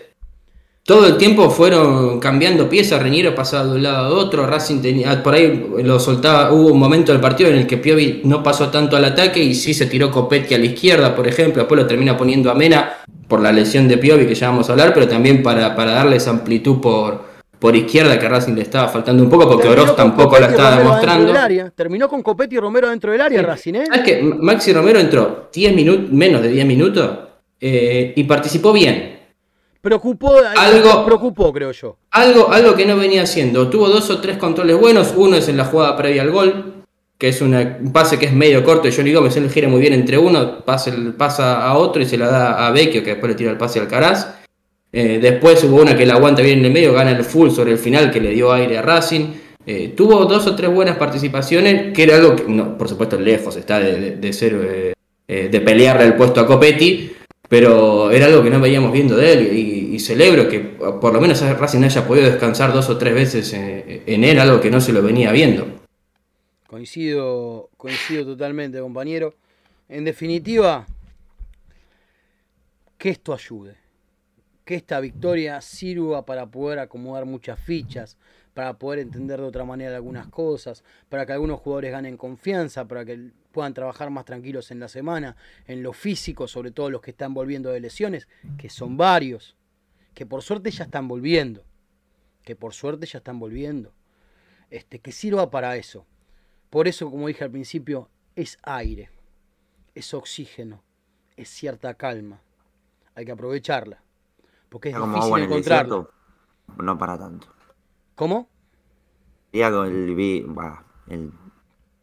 [0.84, 5.24] Todo el tiempo fueron cambiando piezas, Reñero pasaba de un lado a otro, Racing tenía,
[5.24, 8.70] por ahí lo soltaba, hubo un momento del partido en el que Piovi no pasó
[8.70, 11.88] tanto al ataque y sí se tiró Copetti a la izquierda, por ejemplo, después lo
[11.88, 12.98] termina poniendo a Mena
[13.28, 16.28] por la lesión de Piovi que ya vamos a hablar, pero también para, para darles
[16.28, 17.25] amplitud por,
[17.60, 21.34] por izquierda que Racing le estaba faltando un poco porque Oroz tampoco la estaba demostrando.
[21.76, 23.84] Terminó con Copetti y Romero dentro del área Racing, ¿eh?
[23.94, 27.10] Es que Maxi Romero entró 10 minutos, menos de 10 minutos
[27.60, 29.16] eh, y participó bien.
[29.82, 31.98] Preocupó, algo, preocupó, creo yo.
[32.12, 33.70] Algo, algo que no venía haciendo.
[33.70, 35.14] Tuvo dos o tres controles buenos.
[35.16, 36.74] Uno es en la jugada previa al gol.
[37.18, 39.94] que es un pase que es medio corto y Johnny Gómez él gira muy bien
[39.94, 43.36] entre uno, pasa, pasa a otro y se la da a Vecchio, que después le
[43.36, 44.28] tira el pase al Caraz.
[44.98, 47.74] Eh, después hubo una que la aguanta bien en el medio, gana el full sobre
[47.74, 49.26] el final que le dio aire a Racing.
[49.68, 53.78] Eh, tuvo dos o tres buenas participaciones, que era algo que, por supuesto, lejos está
[53.82, 54.96] de, ser,
[55.28, 57.12] eh, de pelearle el puesto a Copetti,
[57.50, 61.42] pero era algo que no veíamos viendo de él y, celebro que por lo menos
[61.42, 65.02] Racing haya podido descansar dos o tres veces en él, algo que no se lo
[65.02, 65.66] venía viendo.
[66.68, 69.34] Coincido, coincido totalmente, compañero.
[69.90, 70.86] En definitiva,
[72.98, 73.85] que esto ayude,
[74.66, 78.18] que esta victoria sirva para poder acomodar muchas fichas,
[78.54, 83.06] para poder entender de otra manera algunas cosas, para que algunos jugadores ganen confianza, para
[83.06, 85.38] que puedan trabajar más tranquilos en la semana,
[85.68, 89.56] en lo físico, sobre todo los que están volviendo de lesiones, que son varios,
[90.14, 91.64] que por suerte ya están volviendo,
[92.44, 93.94] que por suerte ya están volviendo,
[94.72, 96.06] este, que sirva para eso,
[96.70, 99.10] por eso, como dije al principio, es aire,
[99.94, 100.84] es oxígeno,
[101.38, 102.42] es cierta calma.
[103.14, 104.05] Hay que aprovecharla.
[104.76, 106.12] Porque es difícil encontrarlo.
[106.80, 107.48] no para tanto.
[108.14, 108.50] ¿Cómo?
[109.54, 110.46] Ya con el,
[111.08, 111.32] el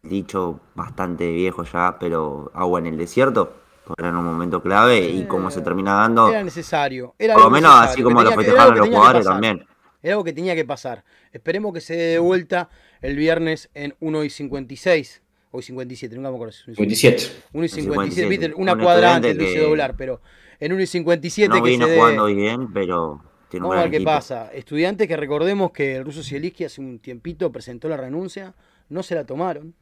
[0.03, 3.53] dicho bastante viejo ya, pero agua en el desierto
[3.99, 6.31] era en un momento clave y cómo se termina dando.
[6.31, 7.15] Era necesario.
[7.19, 9.67] Era por lo menos así como lo festejaron los jugadores también.
[10.03, 11.05] Era algo que tenía que pasar.
[11.31, 12.71] Esperemos que se dé de vuelta
[13.03, 15.21] el viernes en 1 y 56.
[15.51, 16.55] O 57, nunca me acuerdo.
[16.55, 17.43] 57.
[17.53, 20.23] 1 y 57, viste, una cuadra antes lo hice doblar, pero
[20.65, 23.91] en 1 y 57 no que vino se jugando bien, pero tiene Vamos a ver
[23.91, 24.49] qué pasa.
[24.53, 28.55] Estudiantes que recordemos que el ruso Zielinski hace un tiempito presentó la renuncia,
[28.89, 29.75] no se la tomaron,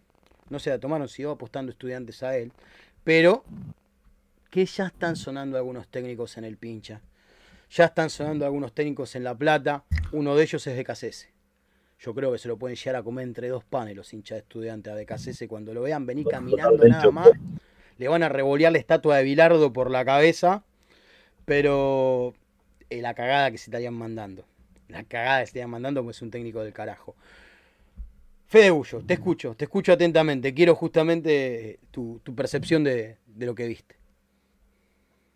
[0.49, 2.51] no se la tomaron, siguió apostando estudiantes a él,
[3.05, 3.45] pero
[4.49, 7.03] que ya están sonando algunos técnicos en el pincha.
[7.71, 9.85] Ya están sonando algunos técnicos en La Plata.
[10.13, 11.29] Uno de ellos es de Cacese.
[11.99, 14.41] Yo creo que se lo pueden llegar a comer entre dos panes los hinchas de
[14.41, 15.47] estudiantes de Cacese.
[15.47, 17.31] Cuando lo vean venir caminando nada más,
[17.99, 20.65] le van a revolear la estatua de Bilardo por la cabeza.
[21.45, 22.35] Pero
[22.89, 24.45] eh, la cagada que se estarían mandando.
[24.89, 27.15] La cagada que se estarían mandando porque es un técnico del carajo.
[28.47, 30.53] Fede Bullo, te escucho, te escucho atentamente.
[30.53, 34.01] Quiero justamente tu, percepción de lo que viste.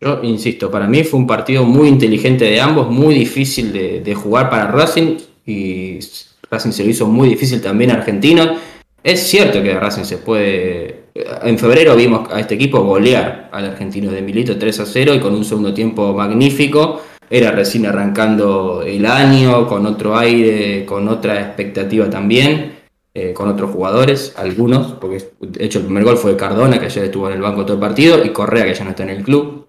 [0.01, 4.49] Yo insisto, para mí fue un partido muy inteligente de ambos, muy difícil de, jugar
[4.49, 5.99] para Racing y
[6.49, 8.59] Racing se lo hizo muy difícil también a Argentina.
[9.01, 11.04] Es cierto que Racing se puede.
[11.15, 15.19] En febrero vimos a este equipo golear al argentino de Milito 3 a 0 y
[15.21, 17.01] con un segundo tiempo magnífico.
[17.29, 22.79] Era recién arrancando el año, con otro aire, con otra expectativa también,
[23.13, 27.05] eh, con otros jugadores, algunos, porque de hecho el primer gol fue Cardona, que ayer
[27.05, 29.23] estuvo en el banco todo el partido, y Correa, que ya no está en el
[29.23, 29.67] club.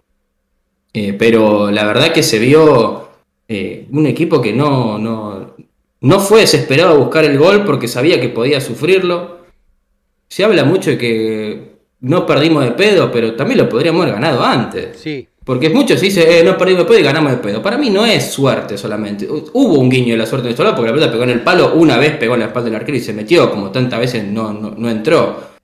[0.92, 3.08] Eh, pero la verdad que se vio
[3.46, 5.54] eh, un equipo que no, no,
[6.00, 9.35] no fue desesperado a buscar el gol porque sabía que podía sufrirlo.
[10.28, 14.44] Se habla mucho de que no perdimos de pedo, pero también lo podríamos haber ganado
[14.44, 14.98] antes.
[14.98, 15.28] Sí.
[15.44, 17.62] Porque muchos dicen, eh, no perdimos de pedo y ganamos de pedo.
[17.62, 19.28] Para mí no es suerte solamente.
[19.30, 21.74] Hubo un guiño de la suerte de este porque la pelota pegó en el palo,
[21.74, 24.52] una vez pegó en la espalda del arquero y se metió, como tantas veces no,
[24.52, 25.56] no entró.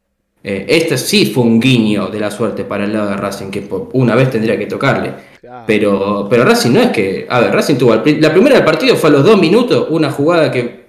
[0.44, 3.64] Eh, este sí fue un guiño de la suerte para el lado de Racing, que
[3.92, 5.12] una vez tendría que tocarle.
[5.66, 7.26] Pero, pero Racing no es que.
[7.28, 7.94] A ver, Racing tuvo.
[7.94, 10.81] La primera del partido fue a los dos minutos, una jugada que.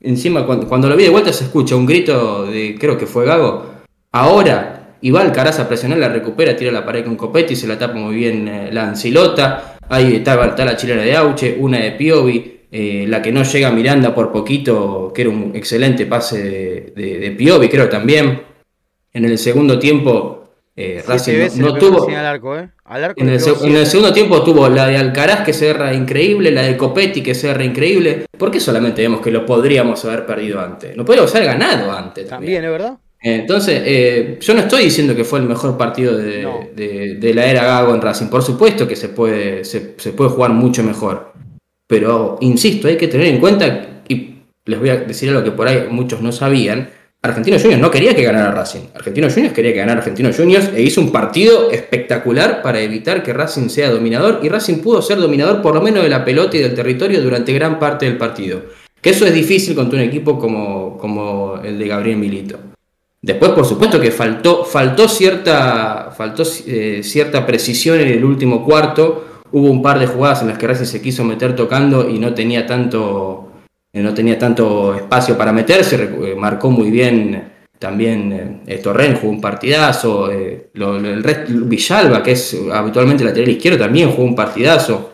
[0.00, 2.76] Encima, cuando, lo vi de vuelta, se escucha un grito de.
[2.78, 3.66] Creo que fue Gago.
[4.12, 4.74] Ahora.
[5.00, 7.94] Y va Alcaraz a presionar, la recupera, tira la pared con Copetti, se la tapa
[7.94, 9.78] muy bien eh, la Ancilota.
[9.88, 12.62] Ahí está, la chilena de Auche, una de Piovi.
[12.68, 17.30] Eh, la que no llega Miranda por poquito, que era un excelente pase de, de
[17.30, 18.42] Piovi, creo también.
[19.12, 20.37] En el segundo tiempo,
[20.80, 22.08] eh, Racing no, tuvo.
[22.08, 22.68] ¿eh?
[23.16, 27.20] en, el, segundo tiempo tuvo la de Alcaraz que se erra increíble, la de Copetti
[27.20, 28.26] que se erra increíble.
[28.38, 30.96] ¿Por qué solamente vemos que lo podríamos haber perdido antes?
[30.96, 32.28] Lo podríamos haber ganado antes.
[32.28, 32.96] También, ¿es verdad?
[33.20, 37.92] Entonces, eh, yo no estoy diciendo que fue el mejor partido de, la era Gago
[37.92, 38.26] en Racing.
[38.28, 41.32] Por supuesto que se puede, se, se, puede jugar mucho mejor.
[41.88, 45.66] Pero, insisto, hay que tener en cuenta, y les voy a decir algo que por
[45.66, 48.80] ahí muchos no sabían, Argentino Juniors no quería que ganara Racing.
[48.94, 53.32] Argentino Juniors quería que ganara Argentino Juniors e hizo un partido espectacular para evitar que
[53.32, 56.60] Racing sea dominador y Racing pudo ser dominador por lo menos de la pelota y
[56.60, 58.62] del territorio durante gran parte del partido.
[59.00, 62.58] Que eso es difícil contra un equipo como, como el de Gabriel Milito.
[63.20, 69.24] Después, por supuesto que faltó, faltó, cierta, faltó eh, cierta precisión en el último cuarto.
[69.50, 72.32] Hubo un par de jugadas en las que Racing se quiso meter tocando y no
[72.32, 73.47] tenía tanto
[73.92, 79.40] no tenía tanto espacio para meterse, eh, marcó muy bien también eh, Torren, jugó un
[79.40, 85.12] partidazo, el resto, Villalba, que es habitualmente lateral izquierdo, también jugó un partidazo.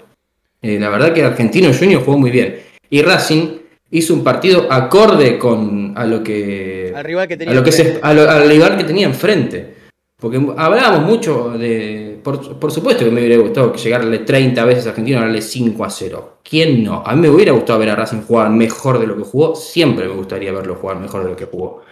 [0.62, 2.56] la verdad que Argentino Junior jugó muy bien.
[2.88, 3.58] Y Racing
[3.90, 7.98] hizo un partido acorde con a lo que al rival que tenía a lo que
[8.02, 9.74] al rival que tenía enfrente.
[10.18, 12.13] Porque hablábamos mucho de.
[12.24, 15.90] Por, supuesto que me hubiera gustado llegarle 30 veces a Argentina y darle 5 a
[15.90, 16.38] 0.
[16.42, 17.02] ¿Quién no?
[17.04, 19.54] A mí me hubiera gustado ver a Racing jugar mejor de lo que jugó.
[19.54, 21.82] Siempre me gustaría verlo jugar mejor de lo que jugó.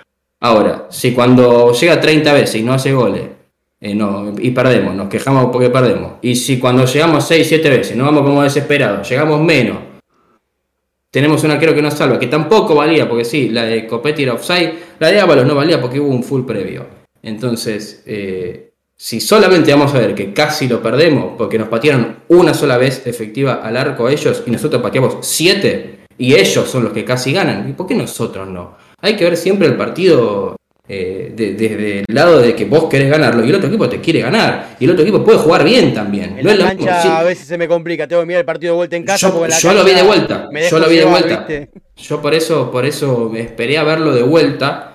[0.40, 3.22] Ahora, si cuando llega 30 veces y no hace goles
[3.80, 6.14] eh, no, y perdemos, nos quejamos porque perdemos.
[6.22, 9.78] Y si cuando llegamos 6, 7 veces no vamos como desesperados, llegamos menos,
[11.12, 14.32] tenemos una creo que nos salva, que tampoco valía, porque sí, la de Copetti era
[14.32, 16.86] offside, la de Ábalos no valía porque hubo un full previo.
[17.22, 18.71] Entonces, eh,
[19.02, 23.04] si solamente vamos a ver que casi lo perdemos porque nos patearon una sola vez
[23.04, 27.32] efectiva al arco a ellos y nosotros pateamos 7 y ellos son los que casi
[27.32, 28.76] ganan, ¿y por qué nosotros no?
[29.00, 30.54] Hay que ver siempre el partido
[30.86, 34.20] eh, desde el lado de que vos querés ganarlo y el otro equipo te quiere
[34.20, 36.38] ganar y el otro equipo puede jugar bien también.
[36.38, 38.94] En la cancha a veces se me complica, tengo que mirar el partido de vuelta
[38.94, 39.32] en casa.
[39.60, 41.48] Yo, lo vi de vuelta, yo lo vi de vuelta.
[41.96, 44.91] Yo por eso, por eso esperé a verlo de vuelta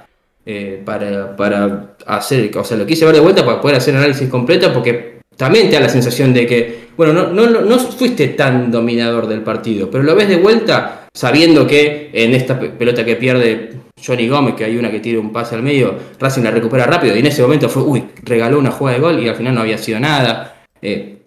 [0.49, 4.29] eh, para, para hacer, o sea, lo quise ver de vuelta para poder hacer análisis
[4.29, 8.71] completo porque también te da la sensación de que, bueno, no, no, no fuiste tan
[8.71, 13.71] dominador del partido, pero lo ves de vuelta sabiendo que en esta pelota que pierde
[14.01, 17.13] Johnny Gómez, que hay una que tira un pase al medio, Racing la recupera rápido
[17.15, 19.59] y en ese momento fue, uy, regaló una jugada de gol y al final no
[19.59, 20.63] había sido nada.
[20.81, 21.17] Eh,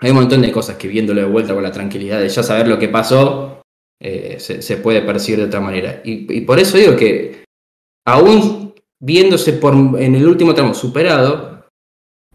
[0.00, 2.68] hay un montón de cosas que viéndolo de vuelta con la tranquilidad de ya saber
[2.68, 3.62] lo que pasó,
[4.00, 6.00] eh, se, puede percibir de otra manera.
[6.04, 7.44] Y, por eso digo que
[8.08, 11.66] aún viéndose por, en el último tramo superado,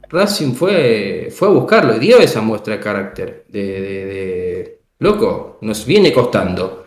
[0.09, 6.13] Racing fue, fue a buscarlo y dio esa muestra de carácter de loco, nos viene
[6.13, 6.84] costando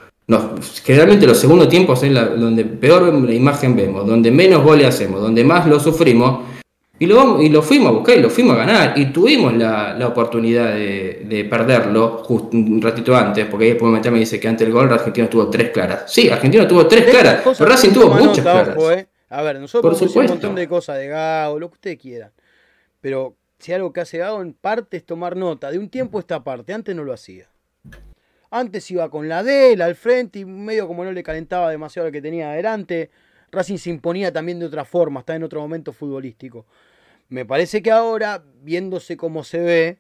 [0.84, 5.45] generalmente los segundos tiempos es donde peor la imagen vemos, donde menos goles hacemos, donde
[5.45, 6.55] más lo sufrimos.
[6.99, 8.99] Y lo, y lo fuimos a buscar y lo fuimos a ganar.
[8.99, 14.40] Y tuvimos la, oportunidad de, perderlo justo un ratito antes, porque ahí después me dice
[14.40, 16.11] que antes el gol Argentina tuvo tres claras.
[16.11, 18.76] Sí, Argentina tuvo tres claras, pero Racing tuvo muchas claras.
[18.92, 19.07] Eh.
[19.28, 22.30] A ver, nosotros podemos un montón de cosas de Gago, lo que ustedes quieran.
[23.01, 26.42] Pero si algo que hace Gago en parte es tomar nota de un tiempo esta
[26.42, 27.49] parte, antes no lo hacía.
[28.51, 32.12] Antes iba con la D, al frente y medio como no le calentaba demasiado lo
[32.12, 33.11] que tenía adelante.
[33.51, 36.66] Racing se imponía también de otra forma, está en otro momento futbolístico.
[37.29, 39.99] Me parece que ahora, viéndose cómo se ve,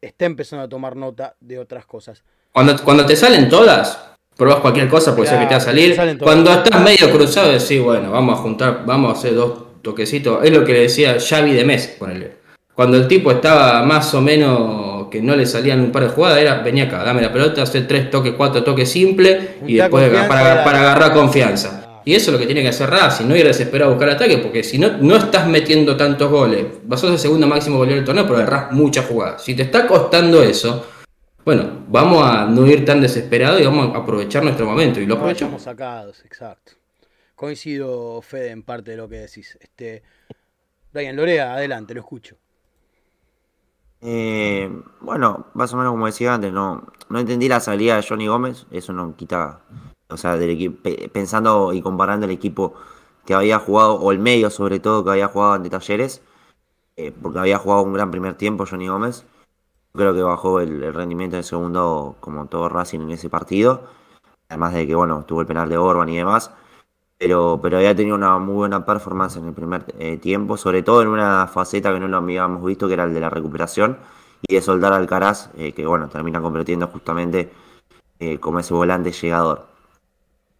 [0.00, 2.22] está empezando a tomar nota de otras cosas.
[2.52, 3.98] Cuando, cuando te salen todas,
[4.36, 6.18] probás cualquier cosa, puede ser que te va a salir.
[6.20, 10.44] Cuando estás medio cruzado, decís, bueno, vamos a juntar, vamos a hacer dos toquecitos.
[10.44, 12.38] Es lo que le decía Xavi de Mes, ponele.
[12.74, 16.38] Cuando el tipo estaba más o menos que no le salían un par de jugadas
[16.38, 19.36] era, venía acá, dame la pelota, hacer tres toques, cuatro toques simples
[19.66, 21.77] y después para, agarrar confianza.
[22.08, 24.38] Y eso es lo que tiene que hacer Racing, no ir desesperado a buscar ataque,
[24.38, 26.66] porque si no, no estás metiendo tantos goles.
[26.84, 29.44] Vas a ser el segundo máximo goleador del torneo, pero agarrás muchas jugadas.
[29.44, 30.86] Si te está costando eso,
[31.44, 35.00] bueno, vamos a no ir tan desesperado y vamos a aprovechar nuestro momento.
[35.00, 35.60] Y lo aprovechamos.
[35.60, 36.72] sacados, exacto.
[37.34, 39.58] Coincido, Fede, en parte de lo que decís.
[39.60, 40.02] Este,
[40.94, 42.36] Brian Lorea, adelante, lo escucho.
[44.00, 44.66] Eh,
[45.02, 48.64] bueno, más o menos como decía antes, no, no entendí la salida de Johnny Gómez,
[48.70, 49.60] eso no quita,
[50.10, 50.74] o sea, del
[51.12, 52.74] pensando y comparando el equipo
[53.26, 56.22] que había jugado, o el medio sobre todo que había jugado ante Talleres,
[56.96, 59.26] eh, porque había jugado un gran primer tiempo Johnny Gómez,
[59.92, 63.84] creo que bajó el, rendimiento en el segundo como todo Racing en ese partido,
[64.48, 66.52] además de que, bueno, tuvo el penal de Orban y demás,
[67.18, 71.02] pero, pero había tenido una muy buena performance en el primer eh, tiempo, sobre todo
[71.02, 73.98] en una faceta que no lo habíamos visto, que era el de la recuperación
[74.48, 77.52] y de soltar al Caraz, eh, que bueno, termina convirtiendo justamente
[78.40, 79.67] como ese volante llegador.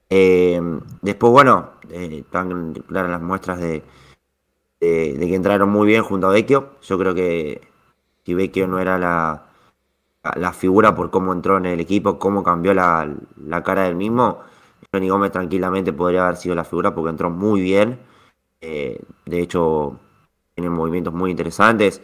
[0.08, 3.82] Después, bueno, están claras las muestras de,
[4.80, 6.70] que entraron muy bien junto a Vecchio.
[6.82, 7.60] Yo creo que
[8.24, 9.46] si Vecchio no era la,
[10.36, 14.40] la figura por cómo entró en el equipo, cómo cambió la, la cara del mismo
[14.92, 18.00] Johnny Gómez tranquilamente podría haber sido la figura porque entró muy bien.
[18.60, 19.98] Eh, de hecho,
[20.54, 22.00] tiene movimientos muy interesantes.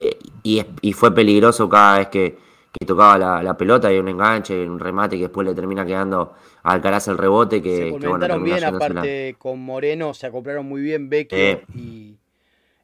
[0.00, 2.38] Eh, y, fue peligroso cada vez que,
[2.86, 7.08] tocaba la, pelota y un enganche, un remate que después le termina quedando a Alcaraz
[7.08, 7.60] el rebote.
[7.60, 12.16] Que, se complementaron bien, aparte con Moreno se acoplaron muy bien Vecchio y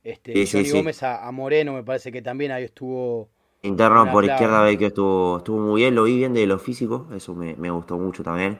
[0.03, 3.28] este, Johnny Gómez a, Moreno me parece que también ahí estuvo.
[3.62, 7.34] Interno por izquierda Vecchio estuvo, estuvo muy bien, lo vi bien de lo físico, eso
[7.34, 8.59] me, me gustó mucho también.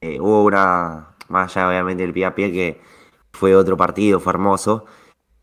[0.00, 2.80] Eh, hubo una, más allá obviamente del pie a pie, que
[3.32, 4.84] fue otro partido, fue hermoso.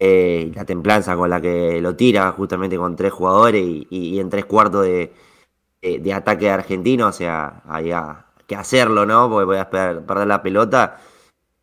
[0.05, 4.43] Eh, la templanza con la que lo tira, justamente con tres jugadores y, en tres
[4.43, 9.29] cuartos de, ataque argentino, o sea, había que hacerlo, ¿no?
[9.29, 10.99] Porque podías perder, la pelota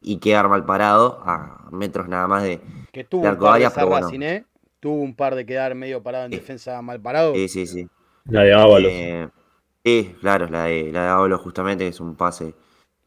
[0.00, 4.44] y quedar mal parado a metros nada más de, que tuvo un par de ¿eh?
[4.80, 7.34] Tuvo un par de quedar medio parado en defensa mal parado.
[7.34, 7.88] Sí, sí, sí.
[8.24, 8.92] La de Ábalos.
[9.84, 12.54] sí, claro, la de, la de Ábalos justamente, es un pase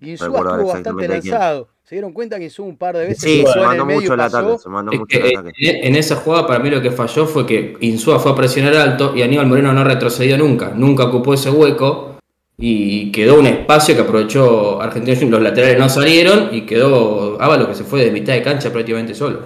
[0.03, 1.69] Y Insúa estuvo bastante lanzado.
[1.83, 3.19] Se dieron cuenta que hizo un par de veces.
[3.19, 4.57] Sí, se mandó mucho el ataque.
[4.57, 5.51] Se mandó mucho el ataque.
[5.57, 9.13] En esa jugada, para mí lo que falló fue que Insúa fue a presionar alto
[9.15, 10.71] y Aníbal Moreno no retrocedió nunca.
[10.75, 12.17] Nunca ocupó ese hueco
[12.57, 15.23] y quedó un espacio que aprovechó Argentinos.
[15.23, 19.13] Los laterales no salieron y quedó Ávalo que se fue de mitad de cancha prácticamente
[19.13, 19.41] solo.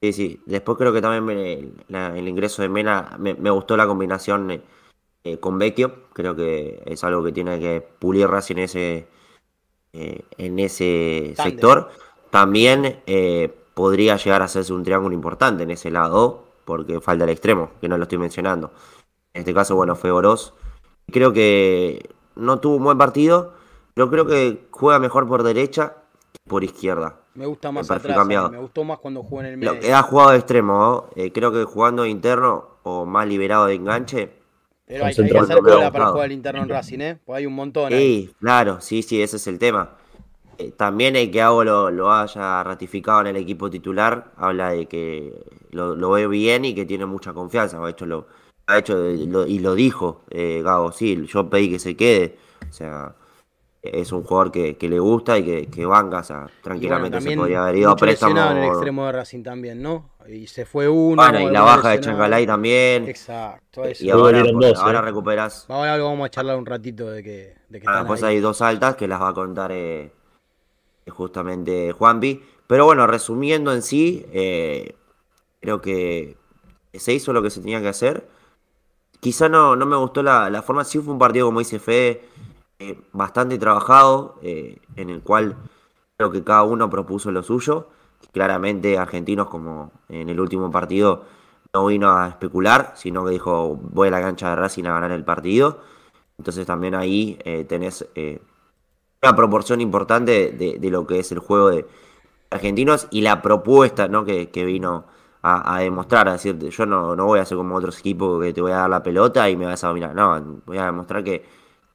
[0.00, 0.40] Sí, sí.
[0.46, 4.60] Después creo que también el ingreso de Mena me, gustó la combinación
[5.22, 6.08] eh, con Vecchio.
[6.12, 9.06] Creo que es algo que tiene que pulir Racing ese,
[9.92, 11.90] eh, en ese sector.
[12.30, 17.30] También eh, podría llegar a hacerse un triángulo importante en ese lado, porque falta el
[17.30, 18.72] extremo, que no lo estoy mencionando.
[19.32, 20.54] En este caso, bueno, fue Oroz.
[21.10, 23.54] Creo que no tuvo un buen partido,
[23.94, 25.94] pero creo que juega mejor por derecha
[26.32, 27.20] que por izquierda.
[27.34, 29.96] Me gusta más atrás, eh, me gustó más cuando jugó en el medio.
[29.96, 34.37] Ha jugado de extremo, eh, creo que jugando interno o más liberado de enganche.
[34.88, 37.18] Pero hay, que hacer cola para jugar el interno en Racing, ¿eh?
[37.22, 37.92] Pues hay un montón.
[37.92, 39.90] Sí, claro, sí, sí, ese es el tema.
[40.56, 45.34] Eh, también el que Hago lo, haya ratificado en el equipo titular habla de que
[45.70, 47.84] lo, ve bien y que tiene mucha confianza.
[47.84, 48.28] Ha hecho, lo,
[48.66, 52.38] ha hecho y lo dijo Gago, sí, yo pedí que se quede.
[52.68, 53.14] O sea,
[53.82, 57.62] es un jugador que, le gusta y que, que banca, o sea, tranquilamente se podría
[57.62, 58.50] haber ido a préstamo.
[58.50, 60.10] en el extremo de Racing también, ¿no?
[60.28, 61.16] Y se fue uno.
[61.16, 63.08] Bueno, y la baja de Changalay también.
[63.08, 63.82] Exacto.
[63.98, 64.44] Y ahora,
[64.76, 65.02] ahora ¿eh?
[65.02, 65.64] recuperas.
[65.68, 68.96] Ahora vamos a charlar un ratito de que, de que ah, Después hay dos altas
[68.96, 70.12] que las va a contar eh,
[71.08, 72.42] justamente Juanpi.
[72.66, 74.94] Pero bueno, resumiendo en sí, eh,
[75.60, 76.36] creo que
[76.92, 78.28] se hizo lo que se tenía que hacer.
[79.20, 82.28] Quizá no, no me gustó la, la forma, sí fue un partido, como dice Fede,
[82.78, 85.56] eh, bastante trabajado, eh, en el cual
[86.16, 87.88] creo que cada uno propuso lo suyo.
[88.32, 91.24] Claramente Argentinos, como en el último partido,
[91.72, 95.12] no vino a especular, sino que dijo voy a la cancha de Racing a ganar
[95.12, 95.80] el partido.
[96.38, 98.06] Entonces también ahí eh, tenés
[99.22, 101.86] una proporción importante de, lo que es el juego de
[102.50, 104.24] Argentinos y la propuesta ¿no?
[104.24, 105.06] que, vino
[105.42, 108.72] a, demostrar, a yo no, no voy a hacer como otros equipos que te voy
[108.72, 110.14] a dar la pelota y me vas a dominar.
[110.14, 111.44] No, voy a demostrar que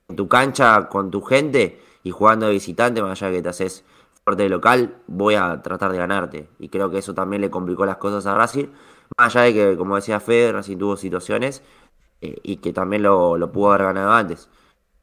[0.07, 3.85] en tu cancha con tu gente y jugando de visitante, más allá que te haces
[4.23, 6.49] fuerte de local, voy a tratar de ganarte.
[6.59, 8.67] Y creo que eso también le complicó las cosas a Racing.
[9.17, 11.61] Más allá de que, como decía Fede, Racing tuvo situaciones
[12.21, 14.49] eh, y que también lo, pudo haber ganado antes.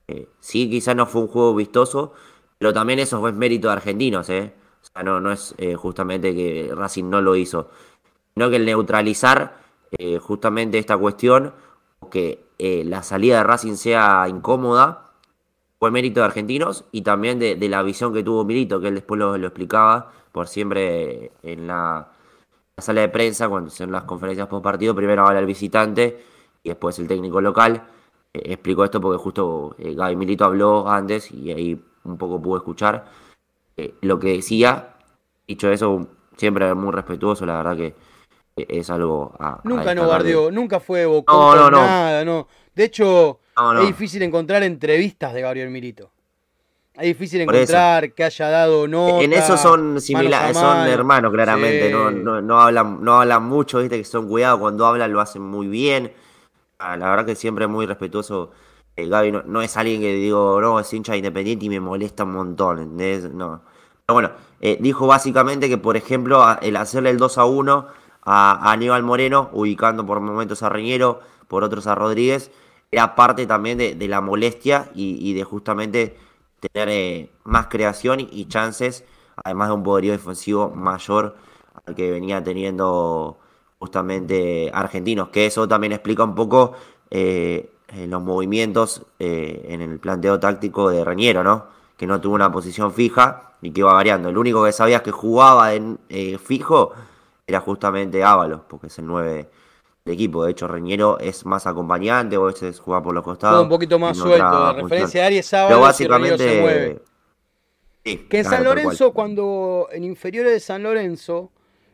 [0.08, 2.14] Eh, sí, quizás no fue un juego vistoso,
[2.58, 4.54] pero también eso fue mérito de argentinos, ¿eh?
[4.82, 7.70] O sea, no, no es eh, justamente que Racing no lo hizo,
[8.34, 9.60] sino que el neutralizar
[10.20, 11.52] justamente esta cuestión,
[12.12, 15.09] que la salida de Racing sea incómoda,
[15.80, 19.18] fue mérito de argentinos y también de, la visión que tuvo Milito, que él después
[19.18, 22.12] lo, explicaba por siempre en la,
[22.76, 26.22] sala de prensa, cuando son las conferencias post partido, primero habla el visitante
[26.62, 27.82] y después el técnico local.
[28.34, 32.58] Eh, explicó esto porque justo eh, Gaby Milito habló antes y ahí un poco pude
[32.58, 33.06] escuchar
[34.02, 34.96] lo que decía.
[35.48, 37.94] Dicho eso, siempre muy respetuoso, la verdad que
[38.56, 41.78] es algo a, Nunca no bardeó, nunca fue no, no, no.
[41.78, 42.46] nada, no.
[42.74, 43.40] De hecho,
[43.80, 46.10] es difícil encontrar entrevistas de Gabriel Milito.
[46.94, 49.20] Es difícil encontrar que haya dado no.
[49.20, 51.90] En eso son similares, son hermanos, claramente.
[51.90, 54.60] No, no, no, hablan, no hablan mucho, viste que son cuidados.
[54.60, 56.12] Cuando hablan lo hacen muy bien.
[56.78, 58.50] Ah, la verdad que siempre es muy respetuoso.
[58.96, 62.24] El eh, Gaby no, es alguien que digo, no, es hincha independiente y me molesta
[62.24, 62.96] un montón.
[62.96, 63.62] No.
[64.06, 64.30] Pero bueno,
[64.60, 67.86] eh, dijo básicamente que, por ejemplo, el hacerle el 2 a 1
[68.22, 72.50] a, Aníbal Moreno, ubicando por momentos a Reñero, por otros a Rodríguez,
[72.90, 76.16] era parte también de, la molestia y, de justamente
[76.58, 79.04] tener eh, más creación y, chances,
[79.36, 81.36] además de un poderío defensivo mayor
[81.86, 83.38] al que venía teniendo
[83.78, 86.72] justamente argentinos, que eso también explica un poco
[87.10, 87.72] eh,
[88.06, 91.66] los movimientos eh, en el planteo táctico de Reñero, ¿no?
[91.96, 94.28] Que no tuvo una posición fija y que iba variando.
[94.28, 95.98] El único que sabías que jugaba en
[96.42, 96.92] fijo
[97.46, 99.50] era justamente Ábalos, porque es el 9
[100.10, 100.44] de equipo.
[100.44, 103.62] De hecho, Reñero es más acompañante, o a veces juega por los costados.
[103.62, 107.02] un poquito más suelto, de referencia a Aries Pero básicamente, se mueve.
[108.04, 111.52] que en San Lorenzo, cuando en inferiores de San Lorenzo,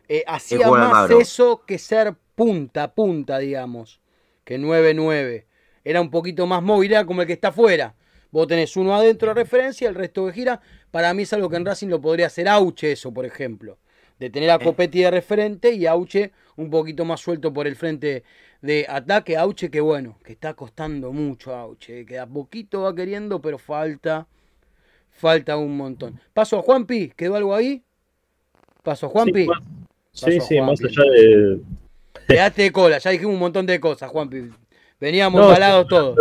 [0.09, 4.01] eh, hacía más eso que ser punta, punta, digamos,
[4.45, 5.47] que 9-9.
[5.85, 7.95] Era un poquito más móvil, como el que está afuera.
[8.31, 10.61] Vos tenés uno adentro de referencia, el resto que gira.
[10.91, 13.79] Para mí es algo que en Racing lo podría hacer Auche, eso, por ejemplo
[14.19, 14.61] de tener a eh.
[14.63, 18.25] Copetti de referente y Auche un poquito más suelto por el frente
[18.63, 19.37] de ataque.
[19.37, 24.27] Auche que bueno, que está costando mucho Auche, que a poquito va queriendo, pero falta,
[25.11, 26.21] falta un montón.
[26.33, 27.83] Paso a Juanpi, ¿quedó algo ahí?
[28.83, 29.47] Paso a Juanpi.
[30.13, 31.61] Sí, sí, más allá de...
[32.27, 34.51] Quedaste de cola, ya dijimos un montón de cosas, Juanpi.
[34.99, 36.17] Veníamos no, todos.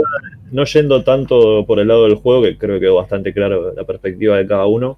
[0.52, 3.86] no yendo tanto por el lado del juego, que creo que quedó bastante claro la
[3.86, 4.98] perspectiva de cada uno.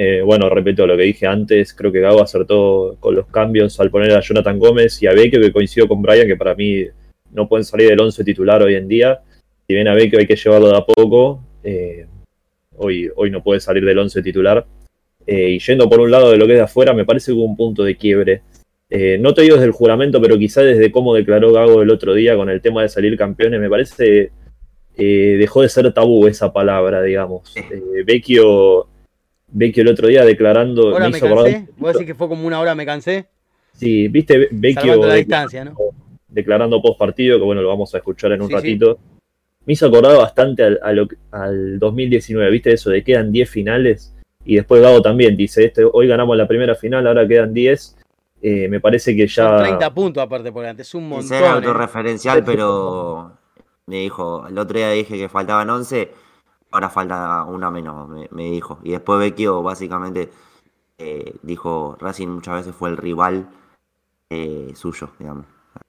[0.00, 3.90] Eh, bueno, repito lo que dije antes, creo que Gago acertó con los cambios al
[3.90, 6.86] poner a Jonathan Gómez y a Vecchio, que coincido con Brian, que para mí
[7.32, 9.20] no pueden salir del 11 titular hoy en día.
[9.66, 12.06] Si bien a Vecchio hay que llevarlo de a poco, eh,
[12.76, 14.64] hoy, hoy no puede salir del 11 titular.
[15.26, 17.36] Eh, y yendo por un lado de lo que es de afuera, me parece que
[17.36, 18.42] hubo un punto de quiebre.
[19.18, 22.36] no te digo desde el juramento, pero quizá desde cómo declaró Gago el otro día
[22.36, 24.30] con el tema de salir campeones, me parece
[25.00, 27.54] eh, dejó de ser tabú esa palabra, digamos.
[27.56, 28.88] Eh, Vecchio,
[29.50, 30.90] Vecchio el otro día declarando...
[30.90, 31.68] ¿Ahora me, cansé?
[31.76, 33.26] ¿Vos decís que fue como una hora me cansé?
[33.72, 35.06] Sí, viste, Vecchio...
[35.06, 35.74] La distancia, ¿no?
[36.28, 38.98] Declarando post partido, que bueno, lo vamos a escuchar en un ratito.
[39.64, 44.14] Me hizo acordar bastante al, al 2019, ¿viste eso de quedan 10 finales?
[44.44, 47.96] Y después Gago también dice, este, hoy ganamos la primera final, ahora quedan 10.
[48.40, 49.58] Eh, me parece que ya...
[49.58, 51.36] 30 puntos aparte por delante, es un montón.
[51.36, 53.32] Es autorreferencial, pero
[53.86, 56.10] me dijo, el otro día dije que faltaban 11,
[56.70, 58.78] ahora falta una menos, me, dijo.
[58.82, 60.30] Y después Vecchio básicamente
[60.98, 63.48] eh, dijo, Racing muchas veces fue el rival
[64.30, 65.46] eh, suyo, digamos.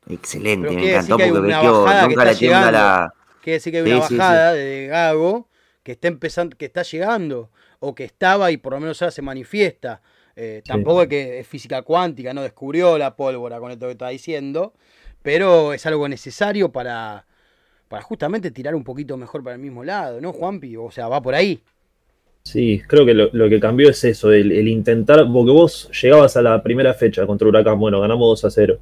[0.07, 3.13] Excelente, me encantó porque Vecchio nunca le tiembla la...
[3.41, 5.47] Quiere decir que hay una bajada de Gago
[5.83, 7.49] que está empezando, que está llegando,
[7.79, 10.01] o que estaba y por lo menos ahora se manifiesta.
[10.35, 14.09] Eh, tampoco es que es física cuántica, no descubrió la pólvora con esto que está
[14.09, 14.73] diciendo,
[15.21, 17.25] pero es algo necesario para,
[17.89, 20.77] para justamente tirar un poquito mejor para el mismo lado, ¿no, Juanpi?
[20.77, 21.59] O sea, va por ahí.
[22.43, 26.63] Sí, creo que lo, que cambió es eso, el, intentar, porque vos llegabas a la
[26.63, 28.79] primera fecha contra Huracán, bueno, ganamos 2 a 0.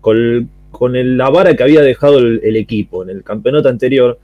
[0.00, 4.18] Con, con la vara que había dejado el, equipo en el campeonato anterior,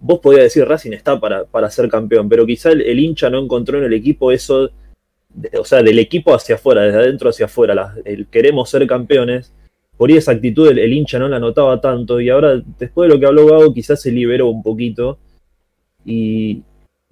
[0.00, 3.78] vos podías decir Racing está para, para ser campeón, pero quizá el, hincha no encontró
[3.78, 4.70] en el equipo eso,
[5.58, 9.52] o sea, del equipo hacia afuera, desde adentro hacia afuera, el queremos ser campeones,
[10.02, 13.26] por esa actitud el, hincha no la notaba tanto y ahora después de lo que
[13.26, 15.20] habló Gago quizás se liberó un poquito
[16.04, 16.60] y,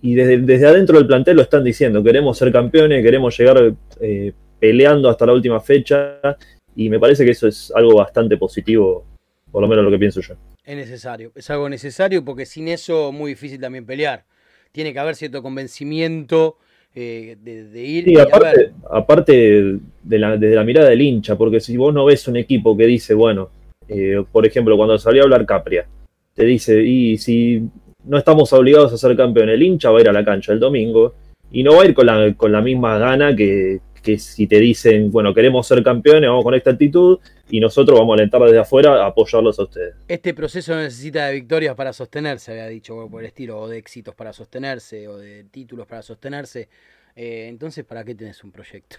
[0.02, 5.24] desde, adentro del plantel lo están diciendo, queremos ser campeones, queremos llegar eh, peleando hasta
[5.24, 6.18] la última fecha
[6.74, 9.06] y me parece que eso es algo bastante positivo,
[9.52, 10.34] por lo menos lo que pienso yo.
[10.64, 14.24] Es necesario, es algo necesario porque sin eso es muy difícil también pelear.
[14.72, 16.58] Tiene que haber cierto convencimiento
[16.94, 18.04] eh, de, ir.
[18.04, 22.26] Sí, aparte, aparte de la, desde la mirada del hincha, porque si vos no ves
[22.28, 23.50] un equipo que dice, bueno,
[23.88, 25.86] eh, por ejemplo, cuando salió a hablar Capria,
[26.34, 27.62] te dice, y si
[28.04, 30.60] no estamos obligados a ser campeón, el hincha va a ir a la cancha el
[30.60, 31.14] domingo
[31.52, 34.58] y no va a ir con la, con la misma gana que, que si te
[34.58, 38.58] dicen, bueno, queremos ser campeones, vamos con esta actitud y nosotros vamos a alentar desde
[38.58, 39.94] afuera a apoyarlos a ustedes.
[40.08, 44.14] Este proceso necesita de victorias para sostenerse, había dicho por el estilo, o de éxitos
[44.14, 46.68] para sostenerse, o de títulos para sostenerse.
[47.16, 48.96] Eh, entonces, ¿para qué tenés un proyecto?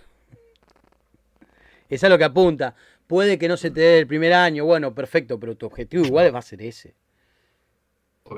[1.89, 2.75] es a lo que apunta.
[3.07, 6.33] Puede que no se te dé el primer año, bueno, perfecto, pero tu objetivo igual
[6.33, 6.93] va a ser ese.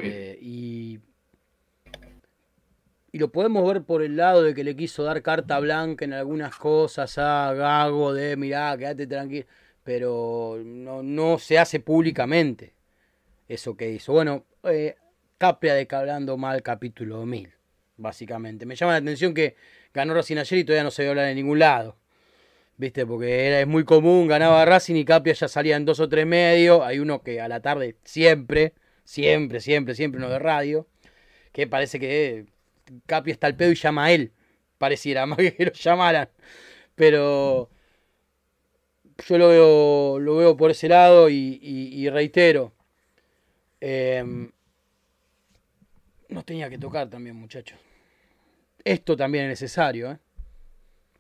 [0.02, 1.00] Eh, y
[3.14, 6.14] y lo podemos ver por el lado de que le quiso dar carta blanca en
[6.14, 9.46] algunas cosas a Gago de mirá, quédate tranquilo,
[9.84, 12.74] pero no, se hace públicamente
[13.48, 14.14] eso que hizo.
[14.14, 14.96] Bueno, eh,
[15.38, 17.54] Capria de hablando mal capítulo 1000,
[17.98, 18.66] básicamente.
[18.66, 19.58] Me llama la atención que
[19.94, 21.96] ganó Racing ayer y todavía no se ve hablar en ningún lado.
[22.78, 23.06] ¿Viste?
[23.06, 26.82] Porque es muy común, ganaba Racing y Capria ya salía en dos o tres medios.
[26.82, 30.88] Hay uno que a la tarde siempre, siempre, siempre, siempre uno de radio,
[31.52, 32.48] que parece que
[33.06, 34.32] Capi está al pedo y llama a él.
[34.78, 36.30] Pareciera más que lo llamaran.
[36.96, 37.70] Pero
[39.28, 42.74] yo lo veo, lo veo por ese lado y, reitero.
[43.80, 44.52] Em,
[46.30, 47.78] nos tenía que tocar también, muchachos.
[48.84, 50.12] Esto también es necesario.
[50.12, 50.18] ¿eh?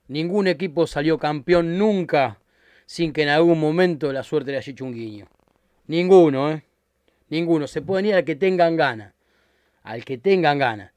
[0.08, 2.40] Ningún equipo salió campeón nunca
[2.86, 5.28] sin que en algún momento la suerte le haya hecho un guiño.
[5.88, 6.64] Ninguno, ¿eh?
[7.30, 7.68] Ninguno.
[7.68, 9.14] Se pueden ir al que tengan ganas.
[9.84, 10.93] Al que tengan ganas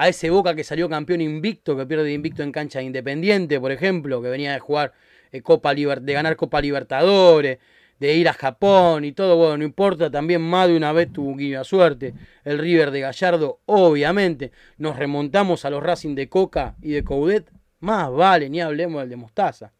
[0.00, 4.22] a ese Boca que salió campeón invicto, que pierde invicto en cancha independiente, por ejemplo,
[4.22, 4.94] que venía de jugar
[5.30, 7.58] eh, Copa de ganar Copa Libertadores,
[7.98, 11.28] de ir a Japón y todo, bueno, no importa, también más de una vez tuvo
[11.28, 12.14] un guiño a suerte.
[12.44, 17.52] El River de Gallardo, obviamente, nos remontamos a los Racing de Coca y de Coudet,
[17.80, 19.70] más vale, ni hablemos del de Mostaza.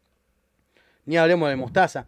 [1.05, 2.05] Ni hablemos de Mostaza.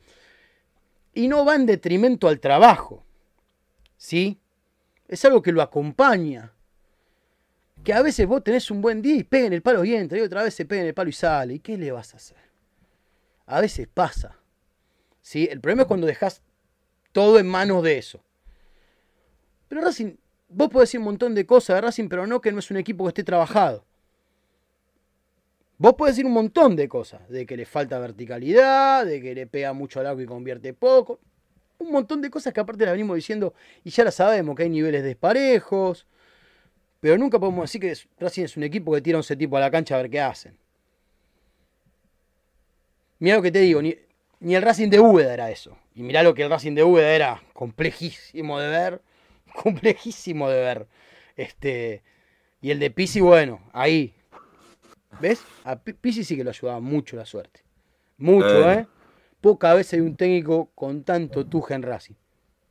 [1.15, 3.03] Y no va en detrimento al trabajo.
[3.97, 4.39] ¿Sí?
[5.07, 6.52] Es algo que lo acompaña
[7.83, 10.17] que a veces vos tenés un buen día y pega en el palo y entra,
[10.17, 11.55] y otra vez se pega en el palo y sale.
[11.55, 12.37] ¿Y qué le vas a hacer?
[13.45, 14.37] A veces pasa.
[15.21, 15.47] ¿sí?
[15.51, 16.41] El problema es cuando dejas
[17.11, 18.23] todo en manos de eso.
[19.67, 20.15] Pero Racing,
[20.49, 22.77] vos podés decir un montón de cosas de Racing, pero no que no es un
[22.77, 23.85] equipo que esté trabajado.
[25.77, 29.47] Vos podés decir un montón de cosas, de que le falta verticalidad, de que le
[29.47, 31.19] pega mucho al agua y convierte poco.
[31.79, 33.53] un montón de cosas que aparte las venimos diciendo
[33.83, 36.07] y ya las sabemos, que hay niveles desparejos,
[37.03, 39.59] pero nunca podemos decir que Racing es un equipo que tira a 11 tipos a
[39.59, 40.57] la cancha a ver qué hacen.
[43.19, 43.97] Mira lo que te digo, ni,
[44.39, 45.77] el Racing de Úbeda era eso.
[45.95, 49.01] Y mira lo que el Racing de Úbeda era complejísimo de ver,
[49.53, 50.87] complejísimo de ver.
[51.35, 52.03] Este,
[52.61, 54.13] y el de Pisi, bueno, ahí.
[55.19, 55.43] ¿Ves?
[55.65, 57.65] A Pisi sí que lo ayudaba mucho la suerte.
[58.15, 58.75] Mucho, ¿eh?
[58.75, 58.87] ¿eh?
[59.41, 62.15] Poca vez hay un técnico con tanto tuje en Racing.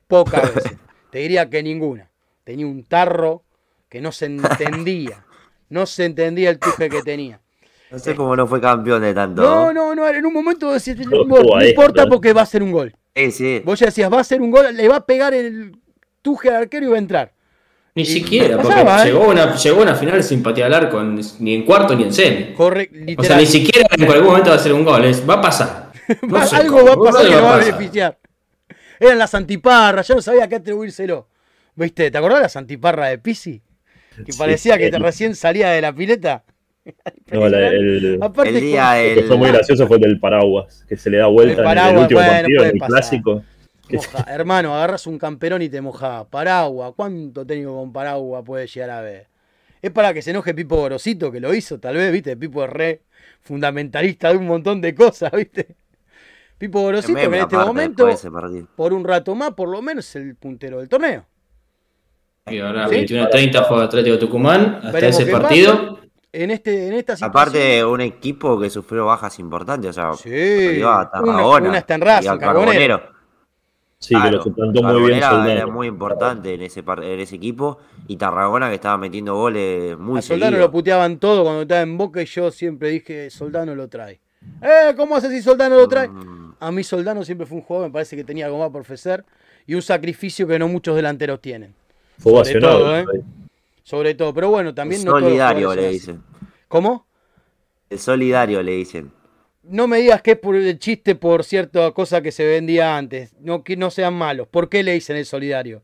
[0.06, 0.78] Poca veces.
[1.10, 2.10] Te diría que ninguna.
[2.44, 3.44] Tenía un tarro
[3.92, 5.22] que no se entendía.
[5.68, 7.42] No se entendía el tuje que tenía.
[7.90, 9.42] No sé cómo no fue campeón de tanto.
[9.42, 10.08] No, no, no.
[10.08, 12.96] En un momento decías, no, importa porque va a ser un gol.
[13.14, 13.62] Sí, sí.
[13.62, 15.76] Vos ya decías, va a ser un gol, le va a pegar el
[16.22, 17.34] tuje al arquero y va a entrar.
[17.94, 19.04] Ni siquiera, porque ¿eh?
[19.04, 22.54] llegó, una, llegó una final sin patear al arco, ni en cuarto ni en semi.
[22.54, 25.40] Correcto, O sea, ni siquiera en algún momento va a ser un gol, va a
[25.42, 25.92] pasar.
[26.52, 28.18] algo va a pasar que lo va a beneficiar.
[28.98, 31.28] Eran las antiparras, yo no sabía qué atribuírselo.
[31.74, 32.10] ¿Viste?
[32.10, 33.62] ¿Te acordás de las antiparras de Pisi?
[34.26, 36.44] Que parecía que te recién salía de la pileta.
[37.30, 41.18] No, el, Aparte, día que fue muy gracioso fue el del paraguas, que se le
[41.18, 43.44] da vuelta en el último partido, en el clásico.
[44.26, 46.26] hermano, agarras un camperón y te mojas.
[46.26, 49.28] Paraguas, ¿cuánto técnico con paraguas puede llegar a ver?
[49.80, 52.36] Es para que se enoje Pipo Gorosito, que lo hizo, tal vez, ¿viste?
[52.36, 53.02] Pipo es re
[53.40, 55.76] fundamentalista de un montón de cosas, ¿viste?
[56.58, 58.08] Pipo Gorosito, que en este momento,
[58.76, 61.26] por un rato más, por lo menos es el puntero del torneo.
[62.46, 65.98] Y ahora 21-30 fue Atlético Tucumán, hasta ese partido.
[66.32, 67.30] En, este, en esta situación.
[67.30, 73.12] Aparte, un equipo que sufrió bajas importantes, o sea, sí, una, una, está en Carbonero.
[74.02, 75.20] Sí, que lo suplantó muy bien.
[75.20, 75.48] Soldano.
[75.48, 77.78] Era muy importante en ese, en ese equipo.
[78.08, 81.96] Y Tarragona que estaba metiendo goles muy A Soldano lo puteaban todo cuando estaba en
[81.96, 84.20] Boca y yo siempre dije, Soldano lo trae.
[84.60, 84.94] ¿Eh?
[84.96, 86.08] ¿Cómo hace si Soldano lo trae?
[86.08, 86.54] Mm.
[86.58, 89.24] A mí Soldano siempre fue un jugador, me parece que tenía algo más por ofrecer
[89.66, 91.74] y un sacrificio que no muchos delanteros tienen.
[92.22, 93.04] Fue Sobre todo, ¿eh?
[93.82, 96.22] Sobre todo, pero bueno, también no Solidario le dicen.
[96.68, 97.06] ¿Cómo?
[97.90, 99.12] El solidario le dicen
[99.62, 103.34] no me digas que es por el chiste por cierta cosa que se vendía antes.
[103.40, 104.48] No que no sean malos.
[104.48, 105.82] ¿Por qué le dicen el solidario?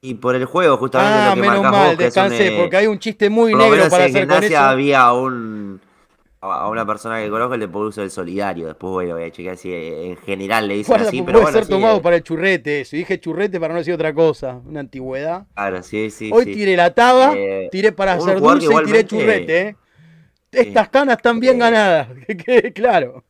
[0.00, 1.14] Y por el juego, justamente.
[1.14, 4.44] Ah, lo que menos mal, descansé, porque hay un chiste muy negro para hacer con
[4.44, 4.58] eso.
[4.58, 5.80] había un
[6.52, 8.66] a una persona que conozco le puso el solidario.
[8.66, 11.22] Después voy a chequear si en general le dicen así.
[11.22, 12.84] Pero puede ser tomado para el churrete.
[12.84, 15.46] Si dije churrete para no decir otra cosa, una antigüedad.
[15.54, 16.30] Claro, sí, sí.
[16.32, 19.60] Hoy tiré la taba, eh, tiré para hacer dulce y tiré churrete.
[19.68, 19.76] ¿eh?
[20.52, 23.24] Estas canas están bien ganadas, que quede claro.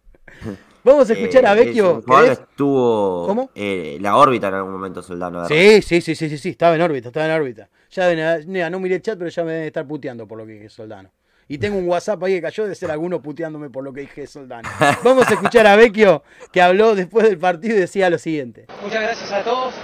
[0.85, 2.03] Vamos a escuchar a eh, Vecchio.
[2.05, 3.51] que estuvo ¿Cómo?
[3.55, 5.49] Eh, la órbita en algún momento, Soldano.
[5.49, 7.71] Sí, sí, sí, sí, sí, sí, estaba en órbita, estaba en órbita.
[7.91, 10.69] Ya no miré el chat, pero ya me deben estar puteando por lo que dije
[10.69, 11.11] Soldano.
[11.47, 14.26] Y tengo un WhatsApp ahí que cayó de ser alguno puteándome por lo que dije
[14.26, 14.68] Soldano.
[15.05, 16.22] Vamos a escuchar a Vecchio,
[16.53, 18.66] que habló después del partido y decía lo siguiente.
[18.82, 19.74] Muchas gracias a todos.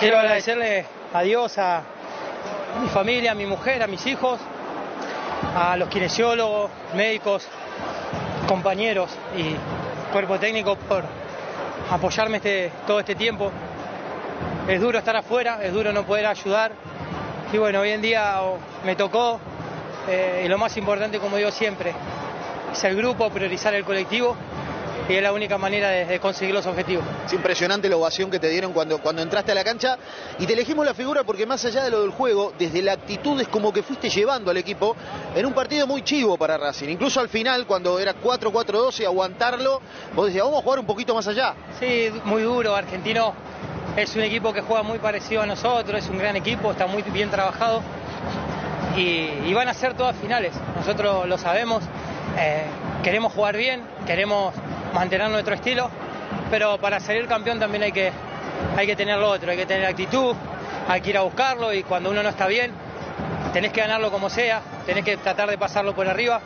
[0.00, 1.82] Quiero agradecerle a Dios, a
[2.80, 4.40] mi familia, a mi mujer, a mis hijos,
[5.54, 7.46] a los kinesiólogos, médicos,
[8.48, 9.54] compañeros y
[10.12, 11.04] cuerpo técnico por
[11.90, 13.50] apoyarme este, todo este tiempo.
[14.68, 16.72] Es duro estar afuera, es duro no poder ayudar.
[17.52, 18.40] Y bueno, hoy en día
[18.84, 19.38] me tocó,
[20.08, 21.94] eh, y lo más importante, como digo siempre,
[22.72, 24.36] es el grupo, priorizar el colectivo
[25.08, 27.04] y es la única manera de, conseguir los objetivos.
[27.26, 29.98] Es impresionante la ovación que te dieron cuando, cuando entraste a la cancha
[30.38, 33.38] y te elegimos la figura porque más allá de lo del juego, desde la actitud
[33.40, 34.96] es como que fuiste llevando al equipo
[35.34, 36.88] en un partido muy chivo para Racing.
[36.88, 39.80] Incluso al final, cuando era 4-4-2 y aguantarlo,
[40.14, 41.54] vos decías, vamos a jugar un poquito más allá.
[41.78, 42.74] Sí, muy duro.
[42.74, 43.34] Argentino
[43.96, 47.02] es un equipo que juega muy parecido a nosotros, es un gran equipo, está muy
[47.02, 47.82] bien trabajado
[48.96, 50.52] y, van a ser todas finales.
[50.76, 51.82] Nosotros lo sabemos.
[52.38, 52.64] Eh,
[53.02, 54.54] queremos jugar bien, queremos
[54.92, 55.90] mantener nuestro estilo,
[56.50, 58.12] pero para salir campeón también hay que,
[58.76, 60.34] hay que tener lo otro, hay que tener actitud,
[60.88, 62.72] hay que ir a buscarlo y cuando uno no está bien,
[63.52, 66.40] tenés que ganarlo como sea, tenés que tratar de pasarlo por arriba.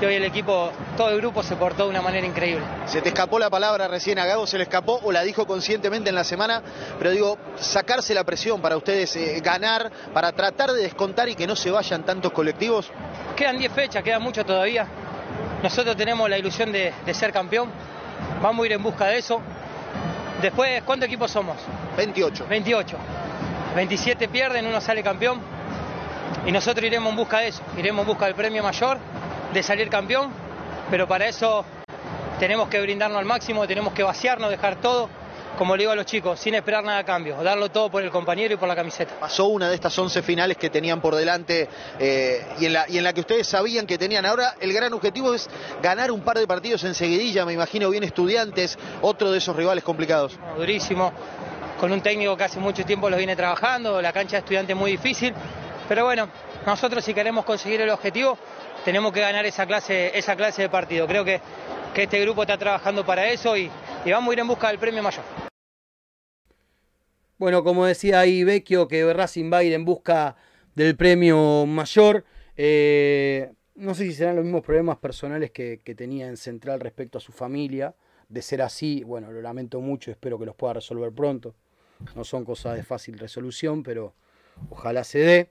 [0.00, 2.64] Y hoy el equipo, todo el grupo se portó de una manera increíble.
[2.86, 6.08] Se te escapó la palabra recién a Gago, se le escapó o la dijo conscientemente
[6.08, 6.62] en la semana,
[6.98, 11.46] pero digo, sacarse la presión para ustedes, eh, ganar, para tratar de descontar y que
[11.46, 12.90] no se vayan tantos colectivos.
[13.36, 14.86] Quedan 10 fechas, queda mucho todavía.
[15.62, 17.70] Nosotros tenemos la ilusión de, ser campeón,
[18.42, 19.40] vamos a ir en busca de eso.
[20.42, 21.56] Después, ¿cuántos equipos somos?
[21.96, 22.46] 28.
[22.48, 22.96] 28.
[23.76, 25.40] 27 pierden, uno sale campeón.
[26.44, 28.98] Y nosotros iremos en busca de eso, iremos en busca del premio mayor,
[29.54, 30.30] de salir campeón,
[30.90, 31.64] pero para eso
[32.38, 35.08] tenemos que brindarnos al máximo, tenemos que vaciarnos, dejar todo
[35.56, 38.10] como le digo a los chicos, sin esperar nada a cambio, darlo todo por el
[38.10, 39.14] compañero y por la camiseta.
[39.20, 41.68] Pasó una de estas 11 finales que tenían por delante
[42.00, 44.26] eh, y, en la, y en la que ustedes sabían que tenían.
[44.26, 45.48] Ahora el gran objetivo es
[45.80, 49.84] ganar un par de partidos en seguidilla, me imagino bien estudiantes, otro de esos rivales
[49.84, 50.36] complicados.
[50.56, 51.12] durísimo,
[51.78, 54.90] con un técnico que hace mucho tiempo los viene trabajando, la cancha de estudiantes muy
[54.90, 55.32] difícil,
[55.88, 56.28] pero bueno,
[56.66, 58.36] nosotros si queremos conseguir el objetivo
[58.84, 61.06] tenemos que ganar esa clase, esa clase de partido.
[61.06, 61.40] Creo que,
[61.94, 63.70] que este grupo está trabajando para eso y,
[64.06, 65.24] vamos a ir en busca del premio mayor.
[67.38, 70.36] Bueno, como decía ahí Vecchio, que Racing va a ir en busca
[70.74, 72.24] del premio mayor.
[72.56, 77.20] Eh, no sé si serán los mismos problemas personales que, tenía en Central respecto a
[77.20, 77.94] su familia.
[78.28, 81.54] De ser así, bueno, lo lamento mucho, espero que los pueda resolver pronto.
[82.14, 84.14] No son cosas de fácil resolución, pero
[84.70, 85.50] ojalá se dé.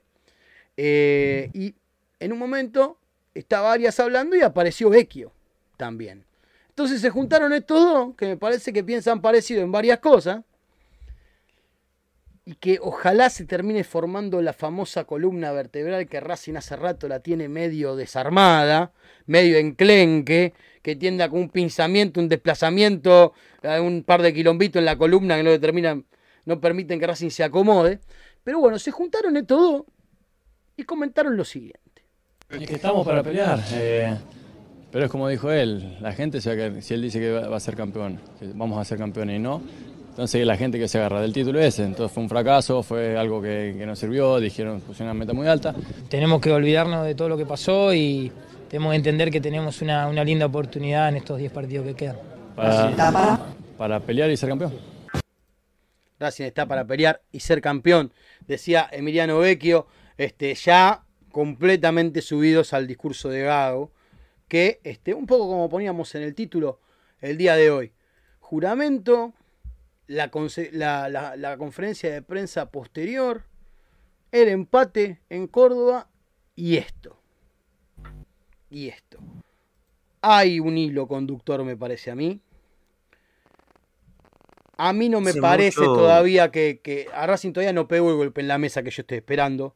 [0.76, 1.74] Eh, y
[2.18, 2.98] en un momento
[3.34, 5.32] estaba Arias hablando y apareció Vecchio
[5.76, 6.24] también.
[6.68, 10.42] Entonces se juntaron estos dos, que me parece que piensan parecido en varias cosas,
[12.46, 17.20] y que ojalá se termine formando la famosa columna vertebral que Racing hace rato la
[17.20, 18.92] tiene medio desarmada,
[19.26, 23.32] medio enclenque, que tienda con un pinzamiento, un desplazamiento,
[23.62, 26.04] un par de quilombitos en la columna que no determinan,
[26.44, 28.00] no permiten que Racing se acomode.
[28.42, 29.82] Pero bueno, se juntaron estos dos
[30.76, 31.80] y comentaron lo siguiente.
[32.60, 33.60] Es que estamos para pelear.
[33.72, 34.16] Eh,
[34.90, 36.50] pero es como dijo él, la gente, si
[36.94, 39.60] él dice que va a ser campeón, que vamos a ser campeones y no,
[40.10, 41.82] entonces la gente que se agarra del título ese.
[41.84, 45.74] Entonces fue un fracaso, fue algo que, no sirvió, dijeron pusieron una meta muy alta.
[46.08, 48.30] Tenemos que olvidarnos de todo lo que pasó y
[48.68, 52.16] tenemos que entender que tenemos una, linda oportunidad en estos 10 partidos que quedan.
[52.54, 53.40] Para,
[53.76, 54.72] para pelear y ser campeón.
[56.20, 58.12] Racing está para pelear y ser campeón,
[58.46, 61.02] decía Emiliano Vecchio, este, ya
[61.34, 63.90] completamente subidos al discurso de Gago,
[64.46, 66.78] que este, un poco como poníamos en el título
[67.20, 67.92] el día de hoy,
[68.38, 69.34] juramento
[70.06, 73.42] la, conferencia de prensa posterior,
[74.30, 76.08] el empate en Córdoba
[76.54, 77.18] y esto.
[78.70, 79.18] Y esto.
[80.22, 82.40] Hay un hilo conductor, me parece a mí.
[84.76, 88.40] A mí no me parece todavía que, que, a Racing todavía no pegó el golpe
[88.40, 89.74] en la mesa que yo estoy esperando.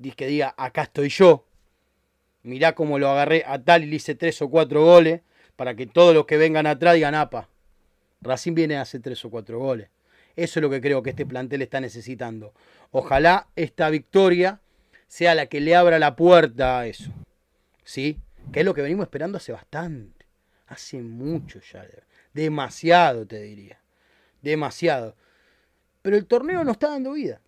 [0.00, 1.46] Que diga, acá estoy yo.
[2.42, 5.20] Mirá cómo lo agarré a tal y le hice tres o cuatro goles
[5.56, 7.48] para que todos los que vengan atrás digan, apa,
[8.22, 9.88] Racing viene a hacer tres o cuatro goles.
[10.36, 12.54] Eso es lo que creo que este plantel está necesitando.
[12.92, 14.60] Ojalá esta victoria
[15.06, 17.12] sea la que le abra la puerta a eso.
[17.84, 18.18] ¿Sí?
[18.52, 20.26] Que es lo que venimos esperando hace bastante.
[20.66, 21.84] Hace mucho ya.
[22.32, 23.80] Demasiado, te diría.
[24.40, 25.16] Demasiado.
[26.02, 27.40] Pero el torneo no está dando vida.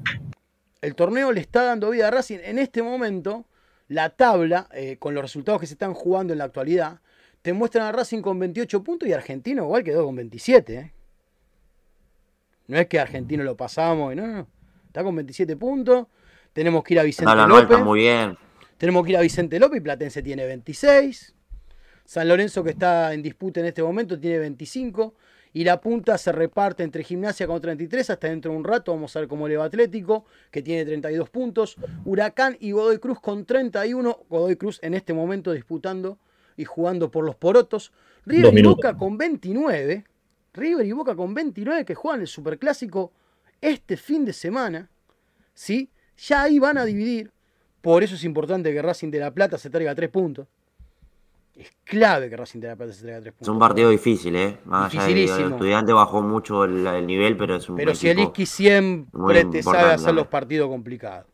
[0.82, 2.40] El torneo le está dando vida a Racing.
[2.42, 3.46] En este momento,
[3.86, 7.00] la tabla, eh, con los resultados que se están jugando en la actualidad,
[7.40, 10.74] te muestran a Racing con 28 puntos y Argentino igual quedó con 27.
[10.74, 10.92] ¿eh?
[12.66, 14.48] No es que Argentino lo pasamos, no, no.
[14.88, 16.09] Está con 27 puntos.
[16.52, 17.78] Tenemos que ir a Vicente López.
[17.78, 18.36] muy bien.
[18.76, 21.34] Tenemos que ir a Vicente López y Platense tiene 26.
[22.04, 25.14] San Lorenzo, que está en disputa en este momento, tiene 25.
[25.53, 28.93] Y la punta se reparte entre Gimnasia con 33 hasta dentro de un rato.
[28.93, 31.77] Vamos a ver cómo le va Atlético, que tiene 32 puntos.
[32.05, 34.27] Huracán y Godoy Cruz con 31.
[34.29, 36.19] Godoy Cruz en este momento disputando
[36.57, 37.93] y jugando por los porotos.
[38.24, 40.05] River y Boca con 29.
[40.55, 43.12] River y Boca con 29 que juegan el Superclásico
[43.61, 44.89] este fin de semana.
[45.55, 45.91] ¿sí?
[46.16, 47.33] Ya ahí van a dividir.
[47.81, 50.47] Por eso es importante que Racing de la Plata se traiga tres puntos.
[51.62, 53.47] Es clave que Racing de la Plata se traiga tres puntos.
[53.47, 54.59] Es un partido difícil, ¿eh?
[54.64, 59.44] Más allá el estudiante bajó mucho el, nivel, pero es un Pero si Eliski siempre
[59.44, 61.26] te sabe hacer los partidos complicados.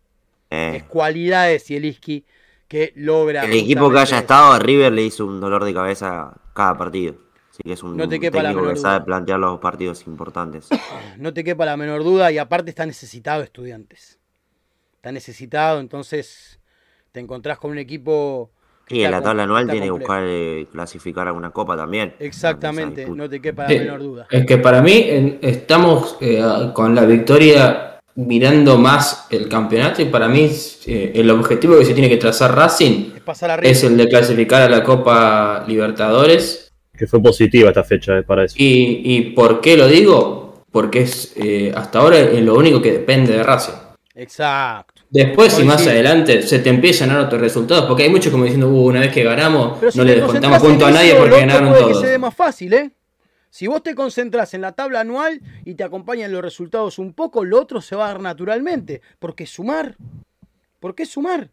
[0.50, 0.74] Eh.
[0.76, 2.26] Es cualidad de Sieliski
[2.68, 3.44] que logra.
[3.44, 7.14] El equipo que haya estado a River le hizo un dolor de cabeza cada partido.
[7.50, 10.68] Así que es un no técnico que sabe plantear los partidos importantes.
[11.16, 14.18] No te quepa la menor duda y aparte está necesitado estudiantes.
[14.96, 16.60] Está necesitado, entonces
[17.12, 18.50] te encontrás con un equipo...
[18.88, 22.14] Sí, en la tabla anual tiene que buscar eh, clasificar alguna copa también.
[22.18, 24.26] Exactamente, no te quepa la menor duda.
[24.30, 27.88] Es que para mí estamos eh, con la victoria
[28.18, 30.50] mirando más el campeonato y para mí
[30.86, 33.12] eh, el objetivo que se tiene que trazar Racing
[33.62, 36.72] es, el de clasificar a la Copa Libertadores.
[36.96, 38.56] Que fue positiva esta fecha eh, para eso.
[38.58, 40.64] Y, y, por qué lo digo?
[40.72, 43.74] Porque es eh, hasta ahora es lo único que depende de Racing.
[44.16, 44.97] Exacto.
[45.10, 48.44] Después, y más adelante, se te empiezan a dar otros resultados, porque hay muchos como
[48.44, 52.02] diciendo, uh, una vez que ganamos, no le descontamos punto a nadie porque ganaron todos.
[52.02, 52.90] Que se más fácil, ¿eh?
[53.50, 57.44] Si vos te concentras en la tabla anual y te acompañan los resultados un poco,
[57.44, 59.00] lo otro se va a dar naturalmente.
[59.18, 59.96] Porque sumar.
[60.78, 61.50] ¿Por qué sumar?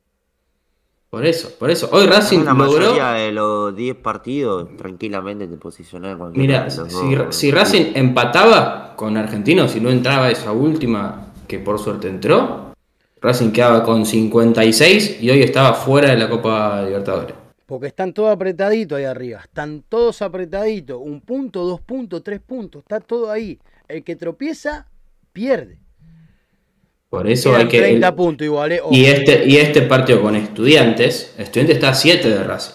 [1.10, 1.88] Por eso, por eso.
[1.94, 2.94] Hoy Racing la logró.
[2.94, 9.16] de los 10 partidos tranquilamente te posicioné en cualquier Mira, si, si Racing empataba con
[9.16, 12.65] Argentinos si no entraba esa última, que por suerte entró,
[13.26, 17.36] Racing quedaba con 56 y hoy estaba fuera de la Copa Libertadores.
[17.66, 19.40] Porque están todos apretaditos ahí arriba.
[19.44, 21.00] Están todos apretaditos.
[21.02, 22.84] Un punto, dos puntos, tres puntos.
[22.84, 23.58] Está todo ahí.
[23.88, 24.88] El que tropieza,
[25.34, 25.80] pierde.
[27.10, 27.80] Por eso hay que.
[27.80, 28.82] 30 puntos igual, ¿eh?
[28.92, 32.74] y, este, y este partido con estudiantes, estudiantes está a 7 de Racing.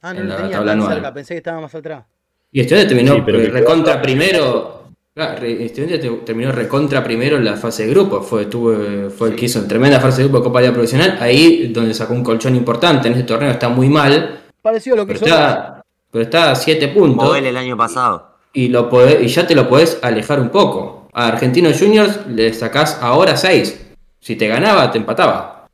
[0.00, 2.04] Ah, no lo tenía tan cerca, pensé que estaba más atrás.
[2.50, 3.22] Y estudiantes terminó
[3.52, 4.81] recontra primero.
[5.14, 8.22] Estudiantes terminó recontra primero en la fase de grupo.
[8.22, 11.18] Fue, tuvo, fue el que hizo en tremenda fase de grupo de Copa Liga Profesional.
[11.20, 13.08] Ahí donde sacó un colchón importante.
[13.08, 14.42] En este torneo está muy mal.
[14.62, 17.28] Parecido a lo que pero está, pero está a 7 puntos.
[17.28, 18.36] Como el año pasado.
[18.54, 18.90] Y, lo
[19.20, 23.94] y ya te lo podés alejar un poco a Argentinos Juniors le sacás ahora 6.
[24.20, 25.68] Si te ganaba, te empataba.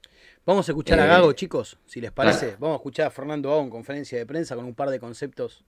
[0.44, 2.56] Vamos a escuchar a eh, Gago, chicos, si les parece.
[2.58, 5.64] Vamos a escuchar a Fernando Gago en conferencia de prensa con un par de conceptos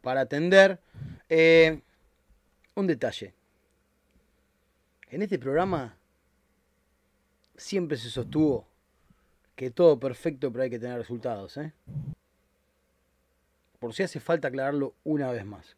[0.00, 0.78] para atender.
[1.28, 1.80] Eh,
[2.78, 3.34] un detalle.
[5.10, 5.96] En este programa
[7.56, 8.66] siempre se sostuvo
[9.56, 11.56] que todo perfecto, pero hay que tener resultados.
[11.56, 11.72] ¿eh?
[13.80, 15.76] Por si hace falta aclararlo una vez más.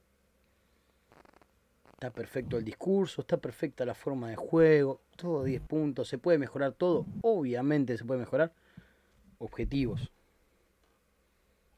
[1.93, 6.39] Está perfecto el discurso, está perfecta la forma de juego, todo 10 puntos, se puede
[6.39, 8.53] mejorar todo, obviamente se puede mejorar.
[9.39, 10.11] Objetivos.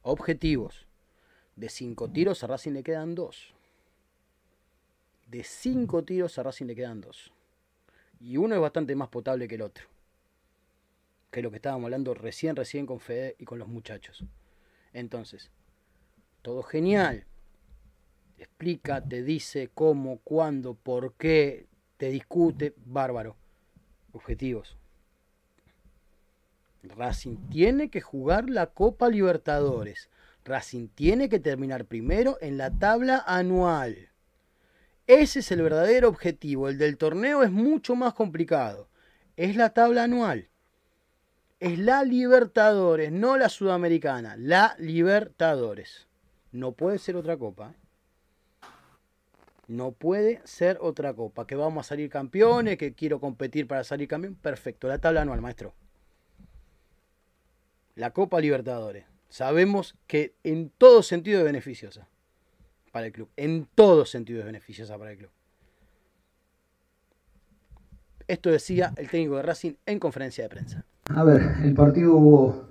[0.03, 0.87] Objetivos.
[1.57, 3.55] De 5 tiros a Racing le quedan 2.
[5.33, 7.33] De 5 tiros a Racing le quedan 2.
[8.21, 9.87] Y uno es bastante más potable que el otro.
[11.31, 14.27] Que lo que estábamos hablando recién, recién con Fede y con los muchachos.
[14.93, 15.51] Entonces,
[16.43, 17.25] todo genial
[18.37, 23.35] explica, te dice cómo, cuándo, por qué, te discute, bárbaro.
[24.13, 24.77] Objetivos.
[26.83, 30.11] Racing tiene que jugar la Copa Libertadores.
[30.45, 34.12] Racing tiene que terminar primero en la tabla anual.
[35.21, 36.71] Ese es el verdadero objetivo.
[36.71, 38.89] El del torneo es mucho más complicado.
[39.37, 40.49] Es la tabla anual.
[41.61, 44.37] Es la Libertadores, no la Sudamericana.
[44.39, 46.09] La Libertadores.
[46.51, 47.73] No puede ser otra copa.
[47.73, 48.67] ¿eh?
[49.69, 51.47] No puede ser otra copa.
[51.47, 54.35] Que vamos a salir campeones, que quiero competir para salir campeón.
[54.35, 55.75] Perfecto, la tabla anual, maestro.
[57.97, 59.05] La Copa Libertadores.
[59.29, 62.09] Sabemos que en todo sentido es beneficiosa
[62.93, 63.29] para el club.
[63.37, 65.31] En todo sentido es beneficiosa para el club.
[68.29, 70.85] Esto decía el técnico de Racing en conferencia de prensa.
[71.07, 72.69] A ver, el partido hubo,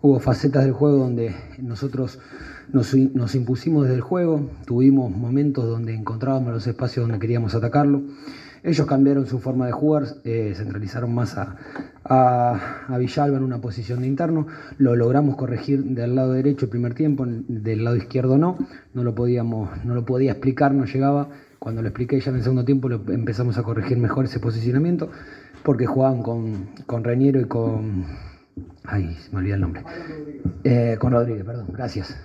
[0.00, 2.18] hubo facetas del juego donde nosotros
[2.72, 8.02] nos, impusimos desde el juego, tuvimos momentos donde encontrábamos los espacios donde queríamos atacarlo.
[8.62, 11.56] Ellos cambiaron su forma de jugar, eh, centralizaron más a,
[12.98, 14.46] Villalba en una posición de interno.
[14.78, 18.56] Lo logramos corregir del lado derecho el primer tiempo, del lado izquierdo no.
[18.94, 21.28] No lo, podíamos, no lo podía explicar, no llegaba.
[21.58, 25.10] Cuando lo expliqué ya en el segundo tiempo lo empezamos a corregir mejor ese posicionamiento,
[25.62, 28.04] porque jugaban con Reñero y con...
[28.84, 29.82] Ay, me olvida el nombre.
[30.64, 32.16] Eh, con Rodríguez, perdón, gracias.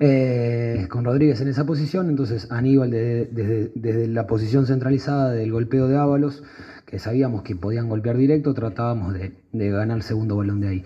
[0.00, 5.96] Eh, con Rodríguez en esa posición, entonces Aníbal desde, la posición centralizada del golpeo de
[5.96, 6.42] Ábalos,
[6.86, 10.84] que sabíamos que podían golpear directo, tratábamos de, ganar el segundo balón de ahí.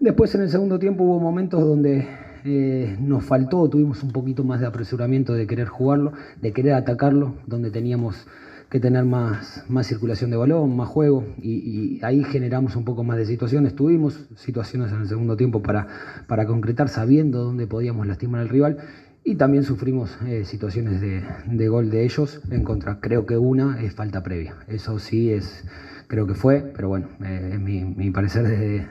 [0.00, 2.06] Después en el segundo tiempo hubo momentos donde
[2.44, 7.36] eh, nos faltó, tuvimos un poquito más de apresuramiento de querer jugarlo, de querer atacarlo,
[7.46, 8.26] donde teníamos
[8.74, 13.16] que tener más, más circulación de balón, más juego, y, ahí generamos un poco más
[13.16, 13.76] de situaciones.
[13.76, 15.86] Tuvimos situaciones en el segundo tiempo para,
[16.26, 18.78] para concretar, sabiendo dónde podíamos lastimar al rival,
[19.22, 22.98] y también sufrimos eh, situaciones de, gol de ellos en contra.
[22.98, 25.64] Creo que una es falta previa, eso sí es,
[26.06, 28.86] creo que fue, pero bueno, eh, es mi, parecer desde,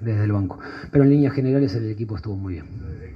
[0.00, 0.58] desde, el banco.
[0.90, 2.66] Pero en líneas generales el equipo estuvo muy bien.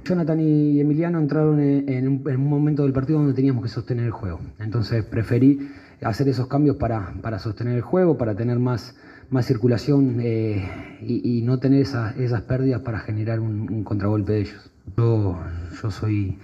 [0.03, 4.39] Jonathan y Emiliano entraron en un, momento del partido donde teníamos que sostener el juego.
[4.59, 5.69] Entonces preferí
[6.01, 8.95] hacer esos cambios para, sostener el juego, para tener más,
[9.29, 14.71] más circulación eh, y, no tener esas, pérdidas para generar un, contragolpe de ellos.
[14.97, 15.37] Yo,
[15.81, 16.37] yo soy,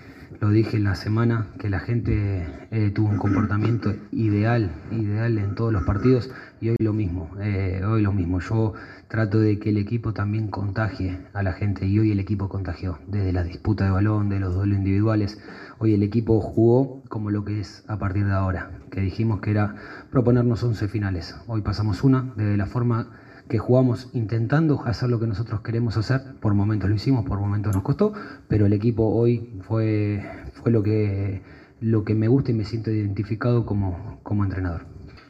[0.44, 5.56] lo dije en la semana, que la gente eh, tuvo un comportamiento ideal, ideal en
[5.56, 6.30] todos los partidos
[6.60, 8.42] y hoy lo mismo, eh, hoy lo mismo.
[8.42, 8.74] Yo
[9.08, 13.00] trato de que el equipo también contagie a la gente y hoy el equipo contagió,
[13.08, 15.40] desde la disputa de balón, de los duelos individuales.
[15.80, 19.52] Hoy el equipo jugó como lo que es a partir de ahora, que dijimos que
[19.52, 19.76] era
[20.12, 21.38] proponernos 11 finales.
[21.48, 23.08] Hoy pasamos una, de la forma
[23.48, 26.22] que jugamos intentando hacer lo que nosotros queremos hacer.
[26.40, 28.14] Por momentos lo hicimos, por momentos nos costó,
[28.48, 31.42] pero el equipo hoy fue, fue lo, que,
[31.82, 34.86] lo que me gusta y me siento identificado como, como entrenador.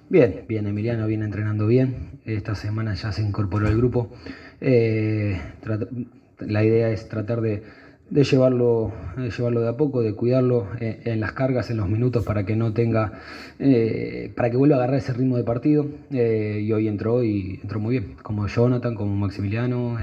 [0.10, 2.20] Bien, bien, Emiliano viene entrenando bien.
[2.26, 4.12] Esta semana ya se incorporó al grupo.
[4.62, 7.64] la idea es tratar de
[8.14, 11.90] de llevarlo, de llevarlo de a poco, de cuidarlo eh, en, las cargas, en los
[11.90, 13.20] minutos para que no tenga,
[13.58, 15.88] eh, para que vuelva a agarrar ese ritmo de partido.
[16.12, 19.98] Eh, y hoy entró y entró muy bien, como Jonathan, como Maximiliano,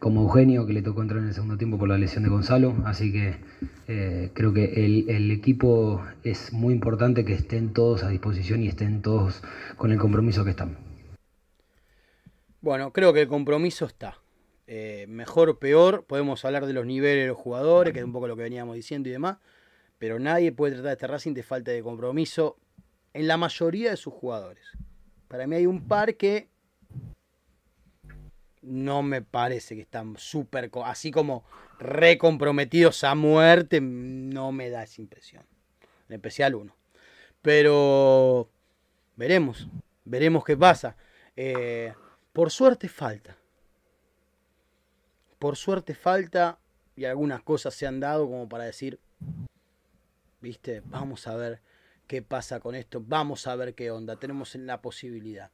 [0.00, 2.74] como Eugenio, que le tocó entrar en el segundo tiempo por la lesión de Gonzalo.
[2.84, 3.36] Así que
[4.34, 9.00] creo que el, el equipo es muy importante que estén todos a disposición y estén
[9.00, 9.44] todos
[9.76, 10.76] con el compromiso que están.
[12.60, 14.18] Bueno, creo que el compromiso está
[14.68, 18.12] eh, mejor o peor, podemos hablar de los niveles de los jugadores, que es un
[18.12, 19.38] poco lo que veníamos diciendo y demás,
[19.98, 22.58] pero nadie puede tratar a este Racing de falta de compromiso
[23.14, 24.64] en la mayoría de sus jugadores.
[25.28, 26.48] Para mí hay un par que
[28.62, 31.44] no me parece que están súper, así como
[31.78, 35.44] recomprometidos a muerte, no me da esa impresión.
[36.08, 36.76] En especial uno.
[37.40, 38.50] Pero
[39.14, 39.68] veremos,
[40.04, 40.96] veremos qué pasa.
[41.36, 41.94] Eh,
[42.32, 43.36] por suerte falta
[45.38, 46.58] por suerte falta
[46.96, 48.98] y algunas cosas se han dado como para decir,
[50.40, 51.60] viste, vamos a ver
[52.06, 55.50] qué pasa con esto, vamos a ver qué onda, tenemos la posibilidad.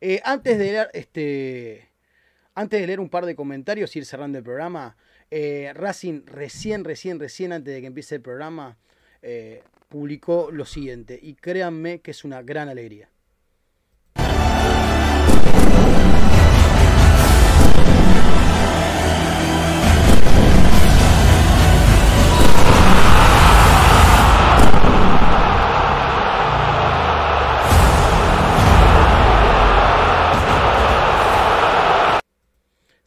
[0.00, 1.90] Eh, antes de leer este,
[2.54, 4.96] antes de leer un par de comentarios y ir cerrando el programa,
[5.30, 8.78] eh, Racing recién, recién, recién antes de que empiece el programa
[9.22, 13.10] eh, publicó lo siguiente y créanme que es una gran alegría.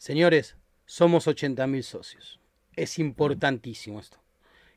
[0.00, 0.56] Señores,
[0.86, 2.40] somos 80.000 socios.
[2.74, 4.16] Es importantísimo esto.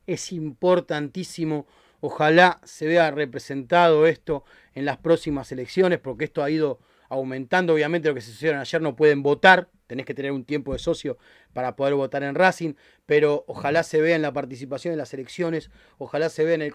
[0.05, 1.65] Es importantísimo.
[2.01, 4.43] Ojalá se vea representado esto
[4.73, 7.73] en las próximas elecciones, porque esto ha ido aumentando.
[7.73, 10.79] Obviamente lo que se hicieron ayer no pueden votar, tenés que tener un tiempo de
[10.79, 11.17] socio
[11.53, 12.73] para poder votar en Racing,
[13.05, 16.73] pero ojalá se vea en la participación en las elecciones, ojalá se vea en el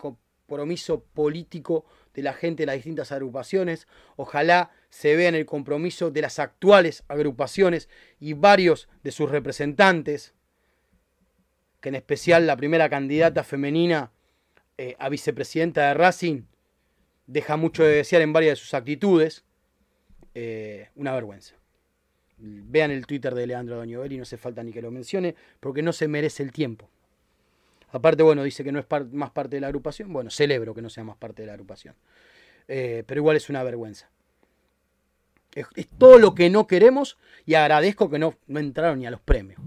[0.48, 1.84] compromiso político
[2.14, 3.86] de la gente de las distintas agrupaciones.
[4.16, 10.32] Ojalá se vea en el compromiso de las actuales agrupaciones y varios de sus representantes,
[11.80, 14.10] que en especial la primera candidata femenina
[14.78, 16.42] eh, a vicepresidenta de Racing
[17.26, 19.44] deja mucho de desear en varias de sus actitudes.
[20.34, 21.56] Eh, una vergüenza.
[22.38, 25.92] Vean el Twitter de Leandro Doñovelli, no hace falta ni que lo mencione, porque no
[25.92, 26.88] se merece el tiempo.
[27.90, 30.12] Aparte, bueno, dice que no es más parte de la agrupación.
[30.12, 31.94] Bueno, celebro que no sea más parte de la agrupación.
[32.66, 34.10] Eh, pero igual es una vergüenza.
[35.54, 35.66] Es,
[35.96, 39.60] todo lo que no queremos y agradezco que no, no entraron ni a los premios.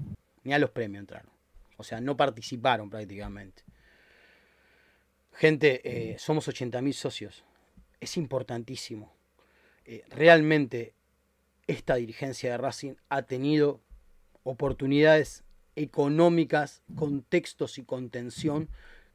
[0.43, 1.31] Ni a los premios entraron.
[1.77, 3.63] O sea, no participaron prácticamente.
[5.33, 7.43] Gente, eh, somos 80.000 socios.
[7.99, 9.11] Es importantísimo.
[9.85, 10.93] Eh, realmente
[11.65, 13.81] esta dirigencia de Racing ha tenido
[14.43, 15.43] oportunidades
[15.75, 18.69] económicas, contextos y contención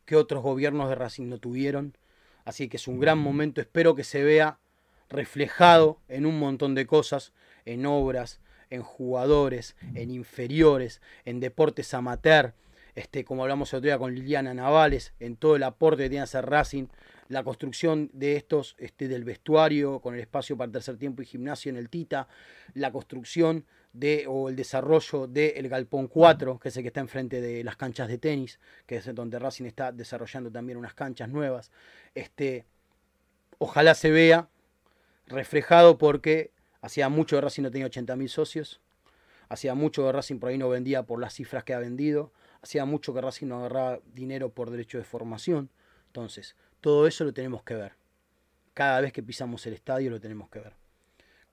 [0.05, 1.97] que otros gobiernos de Racing no tuvieron.
[2.45, 4.59] Así que es un gran momento, espero que se vea
[5.09, 7.33] reflejado en un montón de cosas,
[7.65, 12.55] en obras, en jugadores, en inferiores, en deportes amateur,
[12.95, 16.23] este, como hablamos el otro día con Liliana Navales, en todo el aporte que tiene
[16.23, 16.87] hacer Racing,
[17.28, 21.27] la construcción de estos, este, del vestuario, con el espacio para el tercer tiempo y
[21.27, 22.28] gimnasio en el Tita,
[22.74, 23.66] la construcción
[23.98, 27.77] de, o el desarrollo del Galpón 4, que es el que está enfrente de las
[27.77, 31.70] canchas de tenis, que es donde Racing está desarrollando también unas canchas nuevas.
[32.14, 32.66] Este,
[33.59, 34.48] ojalá se vea
[35.27, 36.52] reflejado porque
[36.82, 38.81] hacía mucho que Racing no tenía 80.000 socios,
[39.48, 42.32] hacía mucho que Racing por ahí no vendía por las cifras que ha vendido,
[42.62, 45.70] hacía mucho que Racing no agarraba dinero por derecho de formación.
[46.09, 47.93] Entonces, todo eso lo tenemos que ver.
[48.74, 50.74] Cada vez que pisamos el estadio lo tenemos que ver.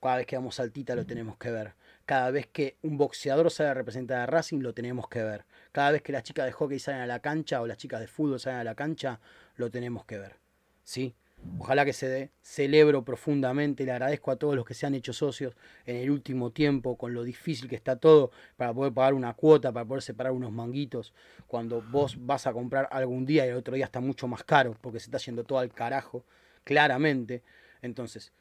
[0.00, 1.72] Cada vez que vamos al Tita lo tenemos que ver.
[2.06, 5.46] Cada vez que un boxeador sale a representar a Racing lo tenemos que ver.
[5.72, 8.06] Cada vez que las chicas de hockey salen a la cancha o las chicas de
[8.06, 9.20] fútbol salen a la cancha,
[9.56, 10.36] lo tenemos que ver.
[10.82, 11.14] ¿Sí?
[11.58, 12.30] Ojalá que se dé.
[12.42, 15.54] Celebro profundamente, le agradezco a todos los que se han hecho socios
[15.86, 19.72] en el último tiempo, con lo difícil que está todo, para poder pagar una cuota,
[19.72, 21.14] para poder separar unos manguitos.
[21.46, 24.76] Cuando vos vas a comprar algún día y el otro día está mucho más caro,
[24.80, 26.24] porque se está yendo todo al carajo,
[26.64, 27.42] claramente.
[27.82, 28.32] Entonces,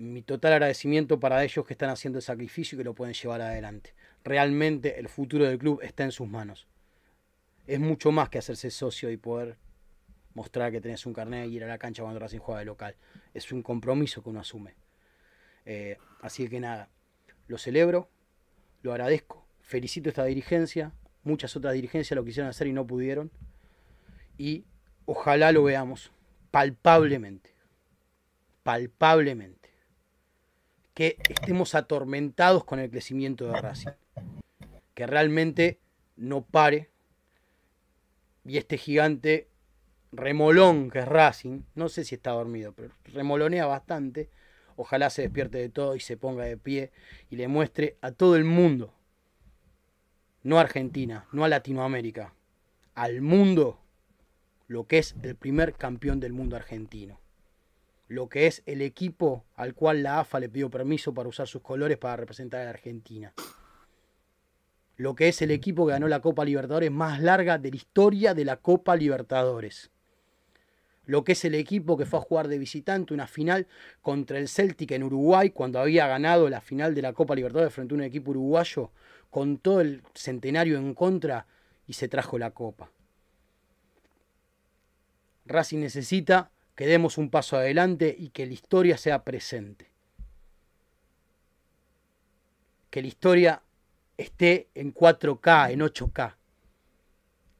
[0.00, 3.42] mi total agradecimiento para ellos que están haciendo el sacrificio y que lo pueden llevar
[3.42, 3.94] adelante.
[4.24, 6.66] Realmente el futuro del club está en sus manos.
[7.66, 9.58] Es mucho más que hacerse socio y poder
[10.32, 12.96] mostrar que tenés un carnet y ir a la cancha cuando Racing juega de local.
[13.34, 14.74] Es un compromiso que uno asume.
[15.66, 16.88] Eh, así que nada,
[17.46, 18.08] lo celebro,
[18.80, 20.94] lo agradezco, felicito esta dirigencia,
[21.24, 23.30] muchas otras dirigencias lo quisieron hacer y no pudieron.
[24.38, 24.64] Y
[25.04, 26.10] ojalá lo veamos
[26.50, 27.54] palpablemente.
[28.62, 29.59] Palpablemente
[31.00, 33.92] que estemos atormentados con el crecimiento de Racing.
[34.92, 35.80] Que realmente
[36.16, 36.90] no pare.
[38.44, 39.48] Y este gigante
[40.12, 44.28] remolón que es Racing, no sé si está dormido, pero remolonea bastante.
[44.76, 46.92] Ojalá se despierte de todo y se ponga de pie
[47.30, 48.92] y le muestre a todo el mundo,
[50.42, 52.34] no a Argentina, no a Latinoamérica,
[52.94, 53.80] al mundo
[54.66, 57.18] lo que es el primer campeón del mundo argentino
[58.10, 61.62] lo que es el equipo al cual la AFA le pidió permiso para usar sus
[61.62, 63.32] colores para representar a la Argentina.
[64.96, 68.34] Lo que es el equipo que ganó la Copa Libertadores más larga de la historia
[68.34, 69.92] de la Copa Libertadores.
[71.04, 73.68] Lo que es el equipo que fue a jugar de visitante una final
[74.02, 77.94] contra el Celtic en Uruguay cuando había ganado la final de la Copa Libertadores frente
[77.94, 78.90] a un equipo uruguayo
[79.30, 81.46] con todo el centenario en contra
[81.86, 82.90] y se trajo la Copa.
[85.46, 86.50] Racing necesita
[86.80, 89.90] que demos un paso adelante y que la historia sea presente.
[92.88, 93.62] Que la historia
[94.16, 96.36] esté en 4K, en 8K.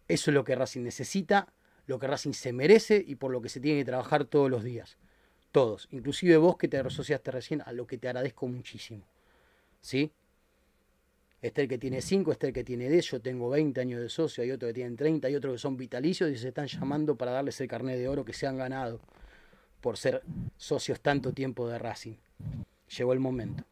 [0.09, 1.53] Eso es lo que Racing necesita,
[1.85, 4.65] lo que Racing se merece y por lo que se tiene que trabajar todos los
[4.65, 4.97] días.
[5.53, 9.05] Todos, inclusive vos que te asociaste recién, a lo que te agradezco muchísimo.
[9.83, 10.13] ¿Sí?
[11.43, 14.11] Este el que tiene 5, este el que tiene 10, yo tengo 20 años de
[14.11, 17.17] socio, hay otro que tienen 30, hay otros que son vitalicios y se están llamando
[17.17, 19.01] para darles el carnet de oro que se han ganado
[19.81, 20.23] por ser
[20.59, 22.17] socios tanto tiempo de Racing.
[22.97, 23.65] Llegó el momento.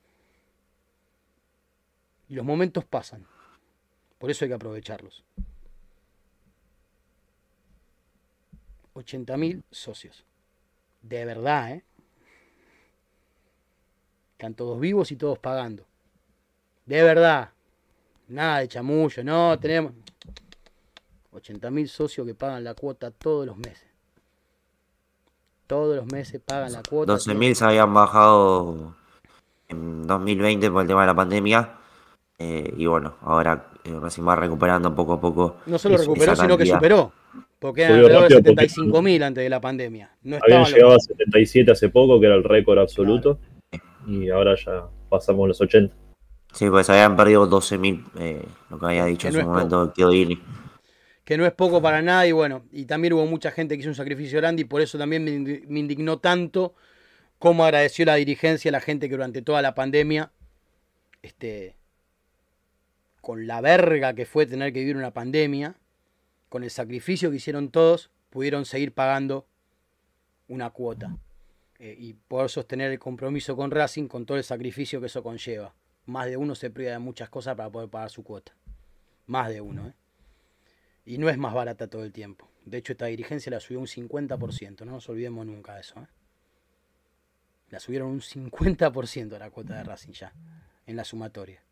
[2.29, 3.27] Y los momentos pasan.
[4.19, 5.25] Por eso hay que aprovecharlos.
[8.95, 10.25] 80.000 socios.
[11.03, 11.85] De verdad, ¿eh?
[14.33, 15.85] Están todos vivos y todos pagando.
[16.87, 17.51] De verdad.
[18.29, 19.93] Nada de chamullo, no, tenemos
[21.33, 23.87] 80.000 socios que pagan la cuota todos los meses.
[25.67, 27.15] Todos los meses pagan la cuota.
[27.15, 28.95] 12.000 se habían bajado
[29.69, 31.75] en 2020 por el tema de la pandemia.
[32.39, 35.57] Eh, y bueno, ahora eh, recién va recuperando poco a poco.
[35.67, 37.13] No solo recuperó, sino que superó.
[37.59, 40.11] Porque eran alrededor de 75.000 antes de la pandemia.
[40.23, 43.39] No habían llegado a 77 hace poco, que era el récord absoluto.
[44.07, 45.95] Y ahora ya pasamos los 80.
[46.59, 50.43] Sí, pues habían perdido 12.000, eh, lo que había dicho en su momento Chiodini.
[51.25, 53.91] Que no es poco para nada y bueno, y también hubo mucha gente que hizo
[53.91, 56.75] un sacrificio grande y por eso también me indignó tanto
[57.39, 60.33] cómo agradeció la dirigencia a la gente que durante toda la pandemia,
[61.23, 61.77] este,
[63.21, 65.77] con la verga que fue tener que vivir una pandemia,
[66.49, 69.47] con el sacrificio que hicieron todos, pudieron seguir pagando
[70.49, 71.19] una cuota.
[71.79, 75.73] Eh, y poder sostener el compromiso con Racing con todo el sacrificio que eso conlleva
[76.09, 78.57] más de uno se priva de muchas cosas para poder pagar su cuota.
[79.27, 79.95] Más de uno, ¿eh?
[81.05, 82.49] Y no es más barata todo el tiempo.
[82.65, 86.01] De hecho, esta dirigencia la subió un 50%, no nos olvidemos nunca de eso.
[86.01, 86.07] ¿eh?
[87.69, 90.33] La subieron un 50% a la cuota de Racing ya,
[90.87, 91.63] en la sumatoria.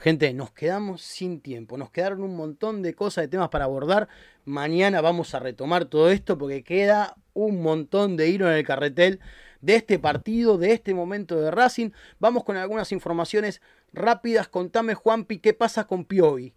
[0.00, 1.78] Gente, nos quedamos sin tiempo.
[1.78, 4.08] Nos quedaron un montón de cosas, de temas para abordar.
[4.44, 9.20] Mañana vamos a retomar todo esto porque queda un montón de hilo en el carretel
[9.60, 11.90] de este partido, de este momento de Racing.
[12.18, 13.60] Vamos con algunas informaciones
[13.92, 14.48] rápidas.
[14.48, 16.52] Contame, Juanpi, ¿qué pasa con Piovi?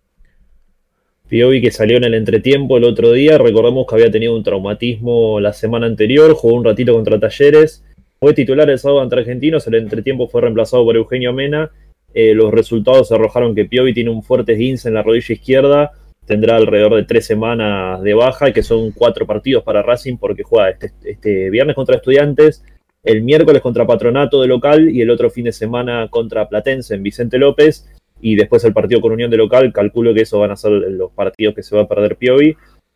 [1.29, 5.39] Piovi que salió en el entretiempo el otro día, recordemos que había tenido un traumatismo
[5.39, 7.83] la semana anterior, jugó un ratito contra Talleres,
[8.19, 11.71] fue titular el sábado ante Argentinos, el entretiempo fue reemplazado por Eugenio Mena.
[12.15, 15.91] Eh, los resultados arrojaron que Piovi tiene un fuerte esguince en la rodilla izquierda,
[16.25, 20.71] tendrá alrededor de tres semanas de baja, que son cuatro partidos para Racing porque juega
[20.71, 22.63] este, este viernes contra Estudiantes,
[23.03, 27.03] el miércoles contra Patronato de local y el otro fin de semana contra Platense en
[27.03, 27.89] Vicente López
[28.21, 31.11] y después el partido con Unión de local, calculo que eso van a ser los
[31.11, 32.55] partidos que se va a perder Piovi.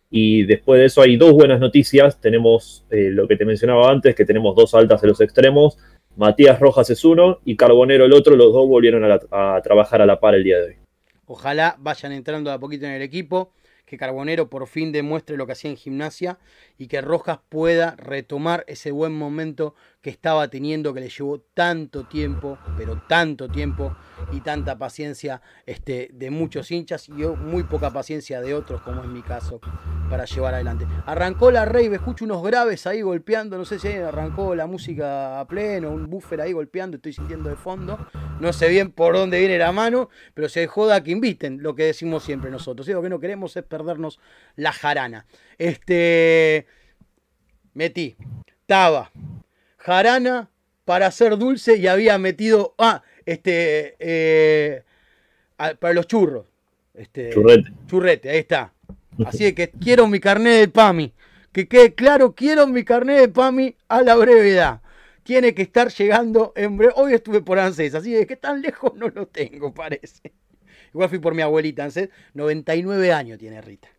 [0.10, 2.20] Y después de eso hay dos buenas noticias.
[2.22, 5.78] Tenemos eh, lo que te mencionaba antes, que tenemos dos altas en los extremos.
[6.16, 8.36] Matías Rojas es uno y Carbonero el otro.
[8.36, 10.76] Los dos volvieron a, a trabajar a la par el día de hoy.
[11.26, 13.54] Ojalá vayan entrando a poquito en el equipo
[13.86, 16.38] que Carbonero por fin demuestre lo que hacía en gimnasia
[16.78, 22.04] y que Rojas pueda retomar ese buen momento que estaba teniendo, que le llevó tanto
[22.04, 23.96] tiempo, pero tanto tiempo
[24.34, 29.08] y tanta paciencia este, de muchos hinchas y muy poca paciencia de otros, como es
[29.08, 29.62] mi caso,
[30.10, 30.86] para llevar adelante.
[31.06, 35.48] Arrancó la Rey, escucho unos graves ahí golpeando, no sé si arrancó la música a
[35.48, 37.98] pleno, un buffer ahí golpeando, estoy sintiendo de fondo.
[38.42, 41.84] No sé bien por dónde viene la mano, pero se joda que inviten, lo que
[41.84, 42.86] decimos siempre nosotros.
[42.90, 44.20] Lo que no queremos es perdernos
[44.58, 45.26] la jarana.
[45.58, 46.68] Este.
[47.74, 48.18] Metí.
[48.66, 49.10] Taba
[49.84, 50.50] jarana
[50.86, 54.84] para hacer dulce y había metido, ah, este, eh,
[55.58, 56.46] para los churros.
[56.94, 57.72] Este, churrete.
[57.88, 58.74] Churrete, ahí está.
[59.26, 61.14] Así que quiero mi carnet de PAMI.
[61.52, 64.82] Que quede claro, quiero mi carnet de PAMI a la brevedad.
[65.24, 66.94] tiene que estar llegando en breve.
[66.96, 70.34] Hoy estuve por ANSES, así de que tan lejos no lo tengo, parece.
[70.94, 72.10] Igual fui por mi abuelita ANSES.
[72.34, 73.90] 99 años tiene Rita.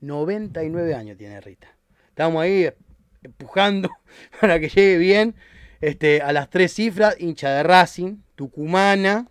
[0.00, 1.68] 99 años tiene Rita.
[2.08, 2.70] Estamos ahí
[3.26, 3.90] empujando
[4.40, 5.34] para que llegue bien
[5.80, 9.28] este, a las tres cifras, hincha de Racing, Tucumana,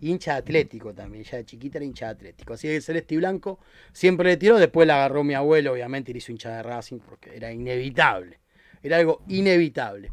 [0.00, 2.54] hincha atlético también, ya de chiquita era hincha atlético.
[2.54, 3.58] Así que el celeste y blanco
[3.92, 6.98] siempre le tiró, después la agarró mi abuelo, obviamente, y le hizo hincha de Racing
[6.98, 8.40] porque era inevitable.
[8.82, 10.10] Era algo inevitable.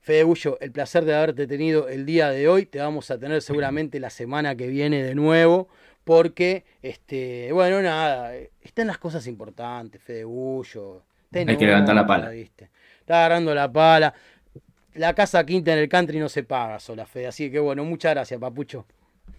[0.00, 2.66] Fede Bullo, el placer de haberte tenido el día de hoy.
[2.66, 5.68] Te vamos a tener seguramente la semana que viene de nuevo.
[6.04, 11.04] Porque, este, bueno, nada, están las cosas importantes, Fede Bullo.
[11.32, 12.28] Hay que levantar la pala.
[12.30, 12.70] ¿viste?
[13.00, 14.14] Está agarrando la pala
[14.94, 17.26] la casa quinta en el country no se paga sola, fe.
[17.26, 18.86] Así que bueno, muchas gracias, Papucho.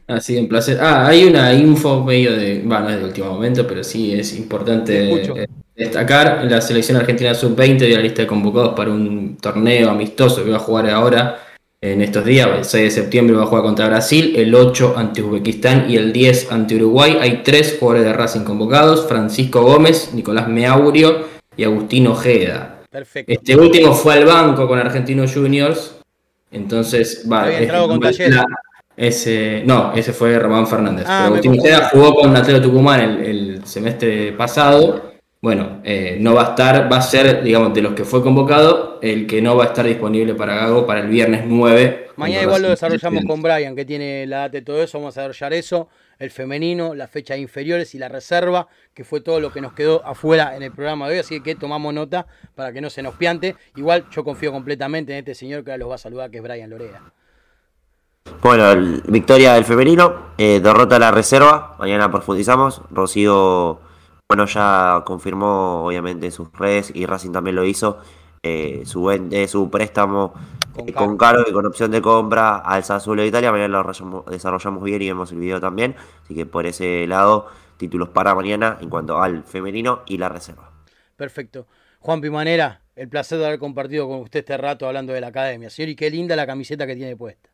[0.07, 0.77] Así un placer.
[0.81, 2.61] Ah, hay una info medio de.
[2.63, 6.45] Bueno, no es de último momento, pero sí es importante eh, destacar.
[6.49, 10.57] La selección argentina sub-20 de la lista de convocados para un torneo amistoso que va
[10.57, 11.39] a jugar ahora
[11.81, 12.47] en estos días.
[12.47, 16.13] El 6 de septiembre va a jugar contra Brasil, el 8 ante Uzbekistán y el
[16.13, 17.17] 10 ante Uruguay.
[17.19, 22.79] Hay tres jugadores de Racing convocados: Francisco Gómez, Nicolás Meaurio y Agustín Ojeda.
[22.89, 23.31] Perfecto.
[23.31, 25.95] Este último fue al banco con Argentinos Juniors.
[26.51, 27.43] Entonces, va.
[27.43, 28.41] Había entrado con Talleres.
[28.97, 31.05] Ese, no, ese fue Román Fernández.
[31.07, 35.11] Ah, pero Agustín Ojeda jugó con Atletico Tucumán el, el, semestre pasado.
[35.39, 38.99] Bueno, eh, no va a estar, va a ser, digamos, de los que fue convocado,
[39.01, 42.07] el que no va a estar disponible para Gago para el viernes 9.
[42.15, 44.99] Mañana igual lo desarrollamos con Brian, que tiene la data de todo eso.
[44.99, 45.89] Vamos a desarrollar eso
[46.21, 50.05] el femenino, la fecha inferiores y la reserva, que fue todo lo que nos quedó
[50.05, 53.15] afuera en el programa de hoy, así que tomamos nota para que no se nos
[53.15, 53.55] piante.
[53.75, 56.43] Igual yo confío completamente en este señor que ahora los va a saludar, que es
[56.43, 57.01] Brian Lorea.
[58.43, 62.83] Bueno, victoria del femenino, eh, derrota la reserva, mañana profundizamos.
[62.91, 63.79] Rocío,
[64.29, 67.97] bueno, ya confirmó obviamente sus redes y Racing también lo hizo.
[68.85, 70.33] Su, eh, su préstamo
[70.73, 73.51] con, eh, con cargo y con opción de compra al Sassuolo de Italia.
[73.51, 75.95] Mañana lo desarrollamos bien y vemos el video también.
[76.23, 80.71] Así que por ese lado, títulos para mañana en cuanto al femenino y la reserva.
[81.15, 81.67] Perfecto.
[81.99, 85.69] Juan Pimanera, el placer de haber compartido con usted este rato hablando de la academia.
[85.69, 87.49] Señor, y qué linda la camiseta que tiene puesta.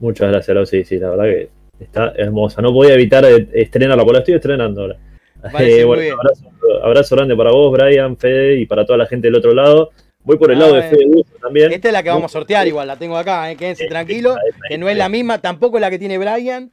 [0.00, 0.66] Muchas gracias, Lau.
[0.66, 1.50] Sí, sí, la verdad que
[1.80, 2.62] está hermosa.
[2.62, 4.96] No podía evitar estrenarla, porque la estoy estrenando ahora.
[5.58, 6.50] Eh, bueno, abrazo,
[6.82, 9.90] abrazo, grande para vos, Brian, Fede y para toda la gente del otro lado.
[10.24, 11.70] Voy por el lado de ah, Fede también.
[11.70, 13.56] Esta es la que vamos a sortear igual, la tengo acá, ¿eh?
[13.56, 14.38] quédense tranquilos,
[14.68, 16.72] que no es la misma, tampoco es la que tiene Brian.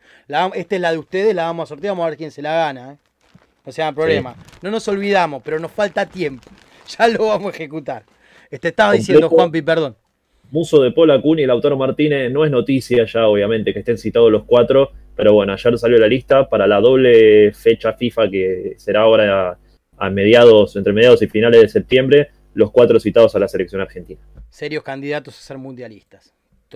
[0.53, 2.53] esta es la de ustedes, la vamos a sortear, vamos a ver quién se la
[2.53, 2.93] gana.
[2.93, 2.95] ¿eh?
[3.65, 4.35] O sea, problema.
[4.61, 6.49] No nos olvidamos, pero nos falta tiempo.
[6.97, 8.03] Ya lo vamos a ejecutar.
[8.49, 9.95] Este estaba diciendo Juanpi, perdón.
[10.49, 14.29] Muso de Pola, Cuni y Lautaro Martínez no es noticia ya, obviamente, que estén citados
[14.29, 19.01] los cuatro, pero bueno, ayer salió la lista para la doble fecha FIFA que será
[19.01, 19.57] ahora
[19.97, 24.21] a mediados, entre mediados y finales de septiembre los cuatro citados a la selección argentina.
[24.49, 26.33] Serios candidatos a ser mundialistas.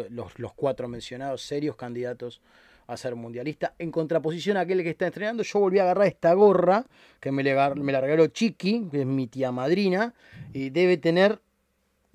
[0.09, 2.41] Los, los cuatro mencionados, serios candidatos
[2.87, 3.71] a ser mundialistas.
[3.79, 6.85] En contraposición a aquel que está entrenando, yo volví a agarrar esta gorra
[7.19, 10.13] que me, me la regaló Chiqui, que es mi tía madrina,
[10.53, 11.39] y debe tener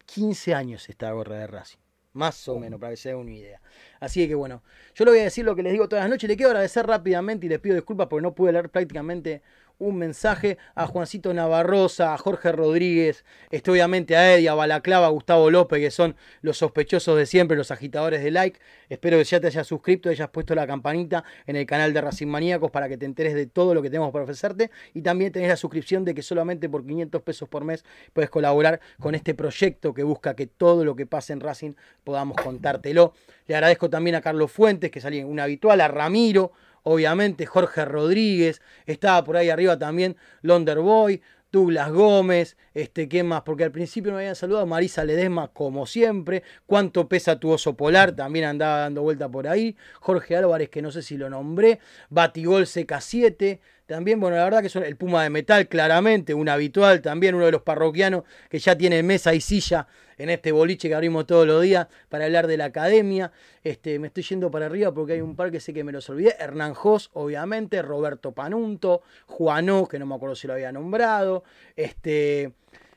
[0.07, 1.79] 15 años esta gorra de Racing.
[2.13, 3.61] Más o menos, para que se den una idea.
[4.01, 4.65] Así que bueno,
[4.95, 6.29] yo le voy a decir lo que les digo todas las noches.
[6.29, 9.43] Le quiero agradecer rápidamente y les pido disculpas porque no pude leer prácticamente
[9.81, 15.11] un mensaje a Juancito Navarrosa, a Jorge Rodríguez, este, obviamente a Eddie, a Balaclava, a
[15.11, 18.61] Gustavo López, que son los sospechosos de siempre, los agitadores de like.
[18.89, 22.29] Espero que ya te hayas suscrito, hayas puesto la campanita en el canal de Racing
[22.29, 24.71] Maníacos para que te enteres de todo lo que tenemos para ofrecerte.
[24.95, 28.81] Y también tenés la suscripción de que solamente por 500 pesos por mes puedes colaborar
[29.01, 31.73] con este proyecto que busca que todo lo que pase en Racing
[32.05, 33.15] podamos contártelo.
[33.47, 36.53] Le agradezco también a Carlos Fuentes, que salía un habitual, a Ramiro,
[36.83, 41.21] obviamente Jorge Rodríguez, estaba por ahí arriba también Londerboy,
[41.53, 43.43] Douglas Gómez, este, ¿qué más?
[43.43, 46.45] Porque al principio me habían saludado Marisa Ledesma, como siempre.
[46.65, 48.13] ¿Cuánto pesa tu oso polar?
[48.13, 49.77] También andaba dando vuelta por ahí.
[50.01, 51.81] Jorge Álvarez, que no sé si lo nombré.
[52.09, 53.59] Batigol CK7.
[53.91, 57.47] También, bueno, la verdad que son el Puma de Metal, claramente, un habitual también, uno
[57.47, 61.45] de los parroquianos que ya tiene mesa y silla en este boliche que abrimos todos
[61.45, 63.33] los días para hablar de la academia.
[63.65, 66.09] Este, me estoy yendo para arriba porque hay un par que sé que me los
[66.09, 66.37] olvidé.
[66.39, 71.43] Hernán Jos, obviamente, Roberto Panunto, Juanó, que no me acuerdo si lo había nombrado,
[71.75, 72.53] este,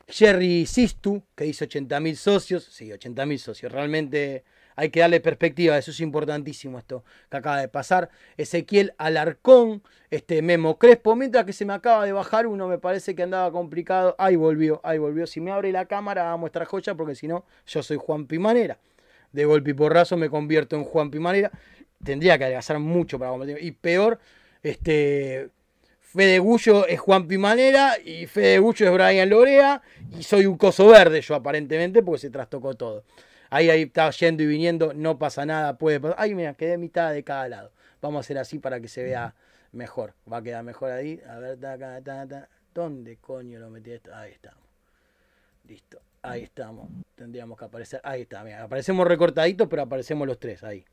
[0.08, 4.44] Jerry Sistu, que hizo 80.000 socios, sí, 80.000 socios, realmente
[4.76, 8.10] hay que darle perspectiva, eso es importantísimo esto que acaba de pasar.
[8.38, 13.16] Ezequiel Alarcón, este Memo Crespo, mientras que se me acaba de bajar uno, me parece
[13.16, 14.16] que andaba complicado.
[14.18, 15.28] Ahí volvió, ahí volvió.
[15.28, 18.80] Si me abre la cámara, a mostrar joya, porque si no, yo soy Juan Pimanera.
[19.32, 21.52] De golpe y porrazo me convierto en Juan Pimanera.
[22.04, 23.58] Tendría que adelgazar mucho para competir.
[23.62, 24.20] Y peor,
[24.62, 25.50] este.
[26.14, 29.82] Fede Gullo es Juan Pimanera y Fede Gullo es Brian Lorea
[30.16, 33.04] y soy un coso verde yo aparentemente porque se trastocó todo.
[33.54, 36.16] Ahí, ahí está yendo y viniendo, no pasa nada, puede pasar.
[36.20, 37.72] Ay, mira, quedé mitad de cada lado.
[38.02, 39.36] Vamos a hacer así para que se vea
[39.72, 40.16] mejor.
[40.32, 41.22] Va a quedar mejor ahí.
[41.30, 44.10] A ver, ta, ta, ta, ¿dónde coño lo metí esto?
[44.16, 44.64] Ahí estamos.
[45.68, 46.02] Listo.
[46.24, 46.90] Ahí estamos.
[47.16, 48.02] Tendríamos que aparecer.
[48.04, 48.44] Ahí está.
[48.44, 50.84] Mira, aparecemos recortaditos, pero aparecemos los tres ahí.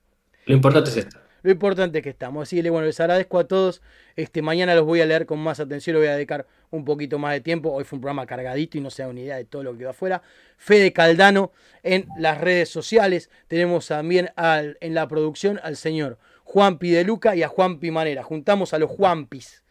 [0.45, 1.19] Lo importante es esto.
[1.43, 2.43] Lo importante es que estamos.
[2.43, 3.83] Así bueno, les agradezco a todos.
[4.17, 7.19] Este, mañana los voy a leer con más atención, les voy a dedicar un poquito
[7.19, 7.71] más de tiempo.
[7.73, 9.85] Hoy fue un programa cargadito y no se da una idea de todo lo que
[9.85, 10.23] va afuera.
[10.57, 11.53] Fede Caldano
[11.83, 13.31] en las redes sociales.
[13.49, 18.23] Tenemos también al, en la producción al señor Juanpi de Luca y a Juanpi Manera.
[18.23, 19.63] Juntamos a los Juanpis.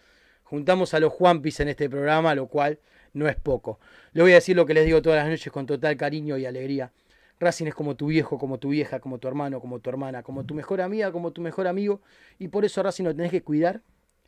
[0.43, 2.79] Juntamos a los Juanpis en este programa, lo cual
[3.13, 3.79] no es poco.
[4.13, 6.45] Le voy a decir lo que les digo todas las noches con total cariño y
[6.45, 6.91] alegría.
[7.39, 10.45] Racing es como tu viejo, como tu vieja, como tu hermano, como tu hermana, como
[10.45, 12.01] tu mejor amiga, como tu mejor amigo.
[12.37, 13.81] Y por eso Racing lo tenés que cuidar,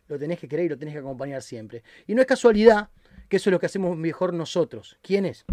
[0.08, 1.84] lo tenés que querer y lo tenés que acompañar siempre.
[2.08, 2.90] Y no es casualidad
[3.28, 4.98] que eso es lo que hacemos mejor nosotros.
[5.02, 5.46] ¿Quiénes?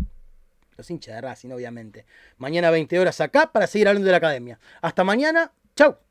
[0.76, 2.06] Los hinchas de Racing, obviamente.
[2.36, 4.60] Mañana 20 horas acá para seguir hablando de la academia.
[4.80, 5.52] Hasta mañana.
[5.74, 6.07] Chau.